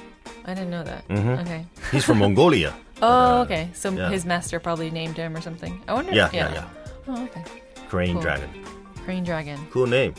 I 0.47 0.55
didn't 0.55 0.71
know 0.71 0.85
that. 0.85 1.05
Okay. 1.11 1.65
He's 1.91 2.05
from 2.05 2.19
Mongolia. 2.19 2.75
Oh, 3.03 3.41
okay. 3.43 3.69
So 3.75 3.91
yeah. 3.91 4.09
his 4.09 4.25
master 4.25 4.61
probably 4.61 4.89
named 4.91 5.17
him 5.17 5.37
or 5.37 5.41
something. 5.41 5.83
I 5.89 5.93
wonder. 5.93 6.13
Yeah, 6.15 6.31
yeah, 6.33 6.53
yeah. 6.55 6.69
Oh, 7.09 7.25
okay. 7.25 7.45
Crane 7.89 8.15
Cool. 8.15 8.23
dragon. 8.23 8.49
Crane 9.05 9.25
dragon. 9.25 9.59
Cool 9.71 9.87
name. 9.87 10.15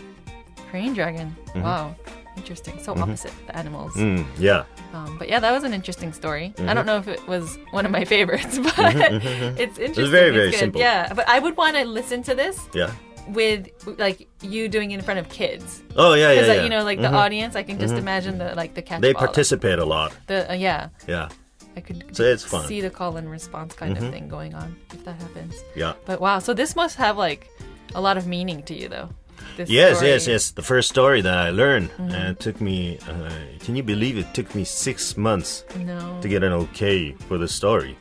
Crane 0.69 0.93
dragon. 0.93 1.35
Wow. 1.55 1.95
Interesting. 2.37 2.77
So 2.83 2.93
opposite 2.93 3.31
the 3.47 3.55
animals. 3.57 3.93
Mm, 3.93 4.25
yeah. 4.37 4.65
Um, 4.93 5.17
but 5.17 5.29
yeah, 5.29 5.39
that 5.39 5.51
was 5.51 5.63
an 5.63 5.73
interesting 5.73 6.11
story. 6.13 6.53
Mm-hmm. 6.57 6.69
I 6.69 6.73
don't 6.73 6.85
know 6.85 6.97
if 6.97 7.07
it 7.07 7.25
was 7.27 7.57
one 7.71 7.85
of 7.85 7.91
my 7.91 8.03
favorites, 8.13 8.59
but 8.59 8.73
it's 8.77 9.79
interesting. 9.79 10.11
very, 10.11 10.29
It's 10.29 10.35
very 10.35 10.51
good. 10.51 10.59
simple. 10.59 10.81
Yeah, 10.81 11.13
but 11.13 11.27
I 11.29 11.39
would 11.39 11.55
want 11.57 11.75
to 11.77 11.85
listen 11.85 12.23
to 12.23 12.35
this 12.35 12.59
Yeah. 12.73 12.91
with 13.29 13.69
like 13.97 14.27
you 14.41 14.67
doing 14.67 14.91
it 14.91 14.95
in 14.95 15.01
front 15.01 15.19
of 15.19 15.29
kids. 15.29 15.81
Oh 15.95 16.13
yeah, 16.13 16.31
yeah, 16.31 16.41
Because 16.41 16.55
yeah. 16.57 16.63
you 16.63 16.69
know, 16.69 16.83
like 16.83 16.99
the 17.01 17.11
audience, 17.11 17.55
I 17.55 17.63
can 17.63 17.79
just 17.79 17.95
imagine 17.95 18.37
the 18.37 18.53
like 18.55 18.73
the 18.75 18.81
catch. 18.81 19.01
they 19.01 19.13
participate 19.13 19.79
a 19.79 19.85
lot. 19.85 20.13
The 20.27 20.51
uh, 20.51 20.53
yeah, 20.55 20.89
Yeah, 21.07 21.29
I 21.77 21.81
could 21.81 22.15
So 22.15 22.23
it's 22.23 22.43
fun. 22.43 22.59
Mm-hmm. 22.61 22.67
see 22.67 22.81
the 22.81 22.89
call 22.89 23.15
and 23.17 23.29
response 23.31 23.73
kind 23.73 23.97
of 23.97 24.03
thing 24.11 24.27
going 24.27 24.53
on 24.53 24.75
if 24.93 25.03
that 25.05 25.15
happens. 25.21 25.55
yeah. 25.75 25.93
But 26.05 26.19
wow, 26.19 26.39
so 26.39 26.53
this 26.53 26.75
must 26.75 26.97
have 26.97 27.17
like 27.17 27.47
a 27.93 28.01
lot 28.01 28.17
of 28.17 28.25
meaning 28.27 28.63
to 28.63 28.73
you 28.73 28.87
though. 28.89 29.09
This 29.57 29.69
Yes, 29.69 29.97
story. 29.97 30.11
yes, 30.11 30.27
yes. 30.27 30.51
The 30.51 30.61
first 30.63 30.89
story 30.89 31.21
that 31.21 31.37
I 31.37 31.49
learned, 31.51 31.89
Mm-hmm. 31.91 32.11
and 32.15 32.23
it 32.35 32.39
took 32.39 32.59
me. 32.59 32.99
Uh, 33.07 33.29
can 33.59 33.75
you 33.75 33.83
believe 33.83 34.17
it? 34.17 34.33
Took 34.33 34.53
me 34.55 34.63
six 34.65 35.15
months 35.17 35.63
No, 35.79 36.19
to 36.21 36.27
get 36.27 36.43
an 36.43 36.51
okay 36.67 37.13
for 37.27 37.37
the 37.37 37.47
story. 37.47 37.95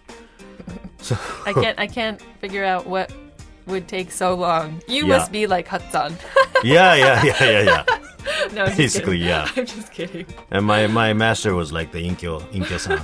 so 1.00 1.16
I 1.46 1.52
can't. 1.52 1.78
I 1.78 1.86
can't 1.86 2.20
figure 2.40 2.64
out 2.64 2.86
what 2.86 3.12
would 3.66 3.86
take 3.88 4.10
so 4.10 4.34
long. 4.34 4.82
You 4.88 5.02
Yeah. 5.06 5.18
must 5.18 5.30
be 5.32 5.46
like 5.46 5.68
Hatsan. 5.68 6.14
Yeah, 6.64 6.94
yeah, 6.94 7.22
yeah, 7.24 7.36
yeah, 7.44 7.60
yeah. 7.60 7.84
no, 8.54 8.64
Basically, 8.74 9.18
kidding. 9.20 9.28
yeah. 9.28 9.48
I'm 9.56 9.66
just 9.66 9.92
kidding. 9.92 10.24
And 10.50 10.64
my 10.64 10.86
my 10.88 11.12
master 11.12 11.54
was 11.54 11.72
like 11.72 11.92
the 11.92 12.00
Inkyo 12.08 12.40
Inkyo-san. 12.56 13.00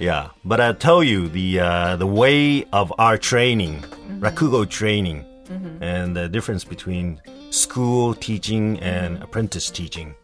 yeah, 0.00 0.30
but 0.44 0.60
I 0.60 0.72
tell 0.72 1.02
you 1.04 1.28
the 1.28 1.60
uh, 1.60 1.96
the 1.96 2.06
way 2.08 2.64
of 2.72 2.92
our 2.98 3.16
training, 3.16 3.80
Mm-hmm. 3.82 4.24
rakugo 4.24 4.66
training, 4.68 5.24
and 5.80 6.16
the 6.16 6.28
difference 6.28 6.64
between 6.64 7.20
school 7.50 8.14
teaching 8.14 8.78
and 8.80 9.22
apprentice 9.22 9.70
teaching. 9.70 10.14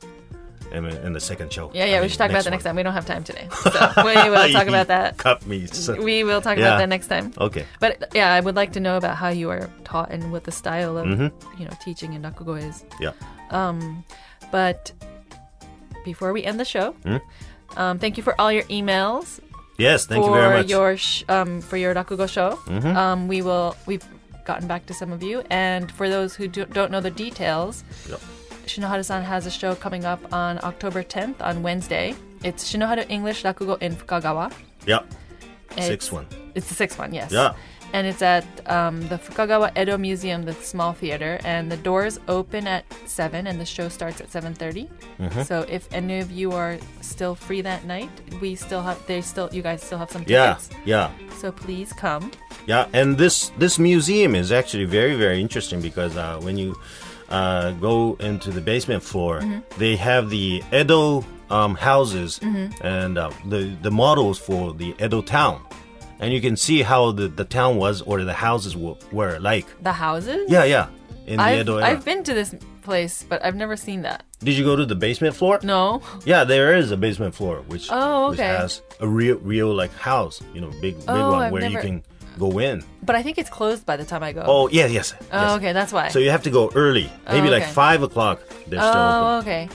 In, 0.73 0.85
in 0.85 1.13
the 1.13 1.21
second 1.21 1.53
show. 1.53 1.71
Yeah, 1.73 1.85
yeah. 1.85 1.93
I 1.93 1.95
we 1.99 2.01
mean, 2.01 2.09
should 2.11 2.19
talk 2.19 2.31
about 2.31 2.43
that 2.43 2.51
one. 2.51 2.59
next 2.59 2.65
time. 2.65 2.75
We 2.77 2.83
don't 2.83 2.93
have 2.93 3.07
time 3.07 3.23
today, 3.23 3.47
so 3.63 3.71
we 4.05 4.15
will 4.29 4.51
talk 4.51 4.67
about 4.67 4.89
that. 4.89 5.17
Cut 5.17 5.47
me. 5.47 5.65
so- 5.67 5.95
We 6.03 6.25
will 6.25 6.41
talk 6.41 6.59
Yeah. 6.59 6.67
about 6.67 6.79
that 6.79 6.89
next 6.89 7.07
time. 7.07 7.33
Okay. 7.39 7.65
But 7.79 8.11
yeah, 8.15 8.33
I 8.35 8.41
would 8.41 8.57
like 8.57 8.73
to 8.73 8.81
know 8.81 8.97
about 8.97 9.15
how 9.17 9.29
you 9.29 9.49
are 9.49 9.71
taught 9.85 10.11
and 10.11 10.33
what 10.33 10.43
the 10.43 10.51
style 10.51 10.99
of 10.99 11.07
Mm-hmm. 11.07 11.29
you 11.61 11.67
know 11.67 11.73
teaching 11.85 12.15
in 12.15 12.23
rakugo 12.23 12.59
is. 12.61 12.85
Yeah. 13.01 13.13
Um, 13.51 14.05
But 14.51 14.91
before 16.05 16.33
we 16.33 16.43
end 16.45 16.59
the 16.59 16.65
show, 16.65 16.93
Hmm? 17.05 17.19
um, 17.77 17.99
thank 18.01 18.17
you 18.17 18.23
for 18.25 18.35
all 18.41 18.51
your 18.51 18.65
emails 18.65 19.39
Yes. 19.79 20.07
Thank 20.07 20.25
you 20.27 20.33
very 20.33 20.57
much. 20.63 20.69
your 20.69 20.97
sh- 20.97 21.23
um, 21.29 21.61
for 21.61 21.77
your 21.77 21.95
rakugo 21.95 22.27
show. 22.29 22.59
Mm-hmm. 22.67 22.97
Um, 22.97 23.29
we 23.29 23.41
will 23.41 23.77
we've 23.87 24.05
gotten 24.47 24.67
back 24.67 24.87
to 24.87 24.95
some 24.95 25.13
of 25.13 25.23
you, 25.23 25.43
and 25.51 25.91
for 25.93 26.09
those 26.09 26.35
who 26.35 26.49
do, 26.49 26.65
don't 26.67 26.91
know 26.91 27.01
the 27.01 27.11
details, 27.11 27.85
Yep. 28.09 28.21
Shinoharu-san 28.67 29.23
has 29.23 29.47
a 29.47 29.51
show 29.51 29.75
coming 29.75 30.05
up 30.05 30.21
on 30.33 30.59
October 30.65 31.03
10th 31.03 31.41
on 31.41 31.63
Wednesday. 31.63 32.15
It's 32.43 32.65
Shinoharu 32.73 33.05
English 33.09 33.43
Rakugo 33.45 33.81
in 33.83 33.95
Fukagawa. 33.95 34.53
Yeah. 34.87 35.01
It's- 35.73 35.87
Sixth 35.89 36.11
one. 36.13 36.27
It's 36.55 36.69
the 36.69 36.75
sixth 36.75 36.99
one, 36.99 37.13
yes. 37.13 37.31
Yeah. 37.33 37.55
And 37.97 38.07
it's 38.07 38.21
at 38.21 38.45
um, 38.69 39.01
the 39.09 39.17
Fukagawa 39.17 39.69
Edo 39.81 39.97
Museum, 39.97 40.45
the 40.45 40.53
small 40.53 40.93
theater, 40.93 41.41
and 41.45 41.73
the 41.73 41.79
doors 41.79 42.21
open 42.29 42.67
at 42.67 42.85
seven, 43.07 43.47
and 43.47 43.57
the 43.59 43.65
show 43.65 43.89
starts 43.89 44.21
at 44.21 44.29
seven 44.31 44.53
Mm-hmm. 44.55 45.43
So 45.51 45.65
if 45.77 45.89
any 45.93 46.21
of 46.25 46.31
you 46.31 46.53
are 46.53 46.77
still 47.01 47.35
free 47.35 47.63
that 47.63 47.83
night, 47.87 48.11
we 48.43 48.55
still 48.55 48.83
have 48.83 48.99
they 49.07 49.23
still 49.23 49.49
you 49.51 49.63
guys 49.63 49.81
still 49.83 49.97
have 50.03 50.11
some 50.11 50.25
Yeah. 50.27 50.59
Yeah. 50.85 51.09
So 51.41 51.51
please 51.51 51.91
come. 52.05 52.25
Yeah, 52.67 52.85
and 52.93 53.17
this 53.17 53.51
this 53.59 53.79
museum 53.79 54.35
is 54.35 54.53
actually 54.53 54.85
very 54.85 55.15
very 55.17 55.41
interesting 55.41 55.81
because 55.81 56.15
uh, 56.19 56.39
when 56.45 56.59
you 56.59 56.75
uh, 57.31 57.71
go 57.89 58.17
into 58.21 58.51
the 58.51 58.61
basement 58.61 59.03
floor, 59.11 59.41
Mm-hmm. 59.41 59.61
they 59.79 59.97
have 59.97 60.29
the 60.29 60.63
Edo 60.81 61.25
um, 61.49 61.75
houses 61.77 62.41
Mm-hmm. 62.43 62.87
and 62.87 63.17
uh, 63.19 63.31
the 63.53 63.61
the 63.87 63.91
models 63.91 64.39
for 64.39 64.75
the 64.75 64.95
Edo 65.05 65.23
town, 65.23 65.59
and 66.19 66.33
you 66.33 66.41
can 66.41 66.57
see 66.57 66.83
how 66.83 67.13
the, 67.13 67.29
the 67.29 67.45
town 67.45 67.77
was 67.77 68.03
or 68.03 68.23
the 68.25 68.33
houses 68.33 68.75
w- 68.75 68.97
were 69.13 69.39
like. 69.39 69.67
The 69.83 69.93
houses? 69.93 70.51
Yeah, 70.51 70.65
yeah, 70.65 70.89
in 71.27 71.37
the 71.39 71.43
I've, 71.43 71.61
Edo 71.61 71.77
era. 71.79 71.87
I've 71.89 72.05
been 72.05 72.23
to 72.25 72.35
this 72.35 72.55
place, 72.83 73.25
but 73.29 73.45
I've 73.45 73.57
never 73.57 73.77
seen 73.77 74.03
that. 74.03 74.25
Did 74.41 74.55
you 74.55 74.65
go 74.65 74.77
to 74.77 74.87
the 74.87 74.95
basement 74.95 75.35
floor? 75.35 75.59
No. 75.63 76.03
Yeah, 76.25 76.45
there 76.45 76.77
is 76.77 76.91
a 76.91 76.97
basement 76.97 77.35
floor 77.35 77.63
which, 77.67 77.89
Oh, 77.91 78.27
okay. 78.27 78.31
which 78.31 78.39
has 78.39 78.83
a 79.01 79.09
real 79.09 79.39
real 79.39 79.75
like 79.75 79.93
house, 79.95 80.43
you 80.55 80.61
know, 80.61 80.71
big 80.81 80.97
big 80.99 81.05
Oh, 81.09 81.33
one 81.33 81.43
I've 81.43 81.53
where 81.53 81.69
you 81.69 81.79
can 81.79 82.03
go 82.39 82.59
in. 82.59 82.85
But 83.03 83.17
I 83.17 83.23
think 83.23 83.39
it's 83.39 83.51
closed 83.51 83.87
by 83.87 83.97
the 83.97 84.05
time 84.05 84.23
I 84.23 84.33
go. 84.33 84.45
Oh 84.47 84.69
yeah, 84.69 84.87
yes. 84.87 85.15
Oh, 85.33 85.57
okay, 85.57 85.73
that's 85.73 85.93
why. 85.93 86.09
So 86.09 86.19
you 86.19 86.31
have 86.31 86.43
to 86.45 86.51
go 86.51 86.71
early, 86.75 87.11
maybe 87.29 87.49
oh, 87.49 87.51
like 87.51 87.63
okay. 87.63 87.73
five 87.73 88.03
o'clock. 88.03 88.41
They're 88.67 88.81
still 88.81 88.93
oh, 88.95 89.39
open. 89.39 89.49
okay. 89.49 89.69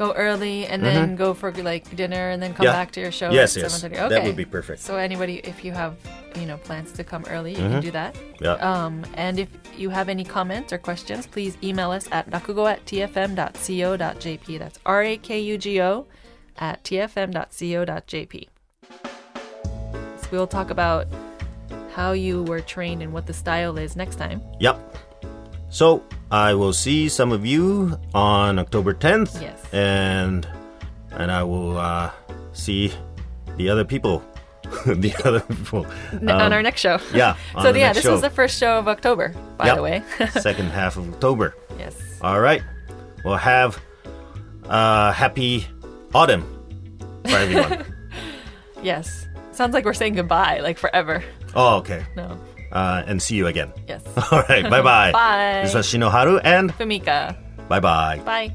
Go 0.00 0.14
early 0.14 0.64
and 0.64 0.82
then 0.82 1.14
go 1.14 1.34
for 1.34 1.52
like 1.52 1.84
dinner 1.94 2.30
and 2.30 2.42
then 2.42 2.54
come 2.54 2.64
Yeah. 2.64 2.72
back 2.72 2.90
to 2.92 3.00
your 3.04 3.12
show 3.12 3.28
Yes, 3.30 3.54
at 3.54 3.64
yes. 3.64 3.82
7:30. 3.84 4.08
That 4.08 4.24
would 4.24 4.34
be 4.34 4.46
perfect. 4.46 4.80
So 4.80 4.96
anybody, 4.96 5.42
if 5.44 5.62
you 5.62 5.72
have, 5.72 5.96
you 6.40 6.46
know, 6.46 6.56
plans 6.56 6.90
to 6.92 7.04
come 7.04 7.22
early, 7.28 7.50
you 7.50 7.58
can 7.58 7.82
do 7.82 7.90
that. 7.90 8.16
Yeah. 8.40 8.54
Um, 8.54 9.04
and 9.12 9.38
if 9.38 9.50
you 9.76 9.90
have 9.90 10.08
any 10.08 10.24
comments 10.24 10.72
or 10.72 10.78
questions, 10.78 11.26
please 11.26 11.58
email 11.62 11.90
us 11.90 12.08
at 12.10 12.24
rakugo 12.30 12.64
at 12.66 12.80
tfm.co.jp. 12.86 14.58
That's 14.58 14.78
R 14.86 15.02
A 15.02 15.16
K 15.18 15.38
U 15.38 15.58
G 15.58 15.82
O 15.82 16.06
at 16.56 16.82
tfm.co.jp. 16.82 18.48
So 20.16 20.26
we'll 20.32 20.46
talk 20.46 20.70
about 20.70 21.08
how 21.92 22.12
you 22.12 22.44
were 22.44 22.62
trained 22.62 23.02
and 23.02 23.12
what 23.12 23.26
the 23.26 23.34
style 23.34 23.76
is 23.76 23.96
next 23.96 24.16
time. 24.16 24.40
Yep. 24.60 24.80
So 25.68 26.02
I 26.30 26.54
will 26.54 26.72
see 26.72 27.08
some 27.08 27.32
of 27.32 27.44
you 27.44 27.98
on 28.14 28.58
October 28.58 28.94
10th. 28.94 29.40
Yes. 29.42 29.60
And 29.72 30.46
and 31.12 31.30
I 31.32 31.42
will 31.42 31.76
uh, 31.76 32.10
see 32.52 32.92
the 33.56 33.68
other 33.68 33.84
people. 33.84 34.22
the 34.86 35.12
other 35.24 35.40
people. 35.40 35.86
N- 36.12 36.28
on 36.30 36.52
our 36.52 36.62
next 36.62 36.80
show. 36.80 36.94
Um, 36.94 37.00
yeah, 37.12 37.36
so 37.62 37.74
yeah, 37.74 37.92
this 37.92 38.04
show. 38.04 38.12
was 38.12 38.20
the 38.20 38.30
first 38.30 38.58
show 38.58 38.78
of 38.78 38.86
October, 38.86 39.34
by 39.56 39.66
Yep. 39.66 39.76
the 39.76 39.82
way. 39.82 40.02
Second 40.40 40.70
half 40.70 40.96
of 40.96 41.12
October. 41.12 41.54
yes. 41.78 41.96
All 42.22 42.38
right. 42.40 42.62
We'll 43.24 43.36
have 43.36 43.80
uh, 44.68 45.12
happy 45.12 45.66
autumn 46.14 46.44
for 47.24 47.36
everyone. 47.36 47.84
Yes. 48.82 49.26
Sounds 49.52 49.74
like 49.74 49.84
we're 49.84 49.92
saying 49.94 50.14
goodbye, 50.14 50.60
like 50.60 50.78
forever. 50.78 51.22
oh, 51.54 51.78
okay. 51.78 52.04
No. 52.16 52.38
Uh, 52.72 53.02
and 53.06 53.20
see 53.20 53.34
you 53.36 53.46
again. 53.46 53.72
Yes. 53.88 54.02
All 54.32 54.42
right. 54.48 54.62
Bye 54.62 54.82
bye. 54.82 55.12
Bye. 55.12 55.60
This 55.64 55.74
was 55.74 55.86
Shinoharu 55.86 56.40
and 56.44 56.72
Fumika. 56.72 57.34
bye 57.68 57.80
bye. 57.80 58.20
Bye. 58.24 58.54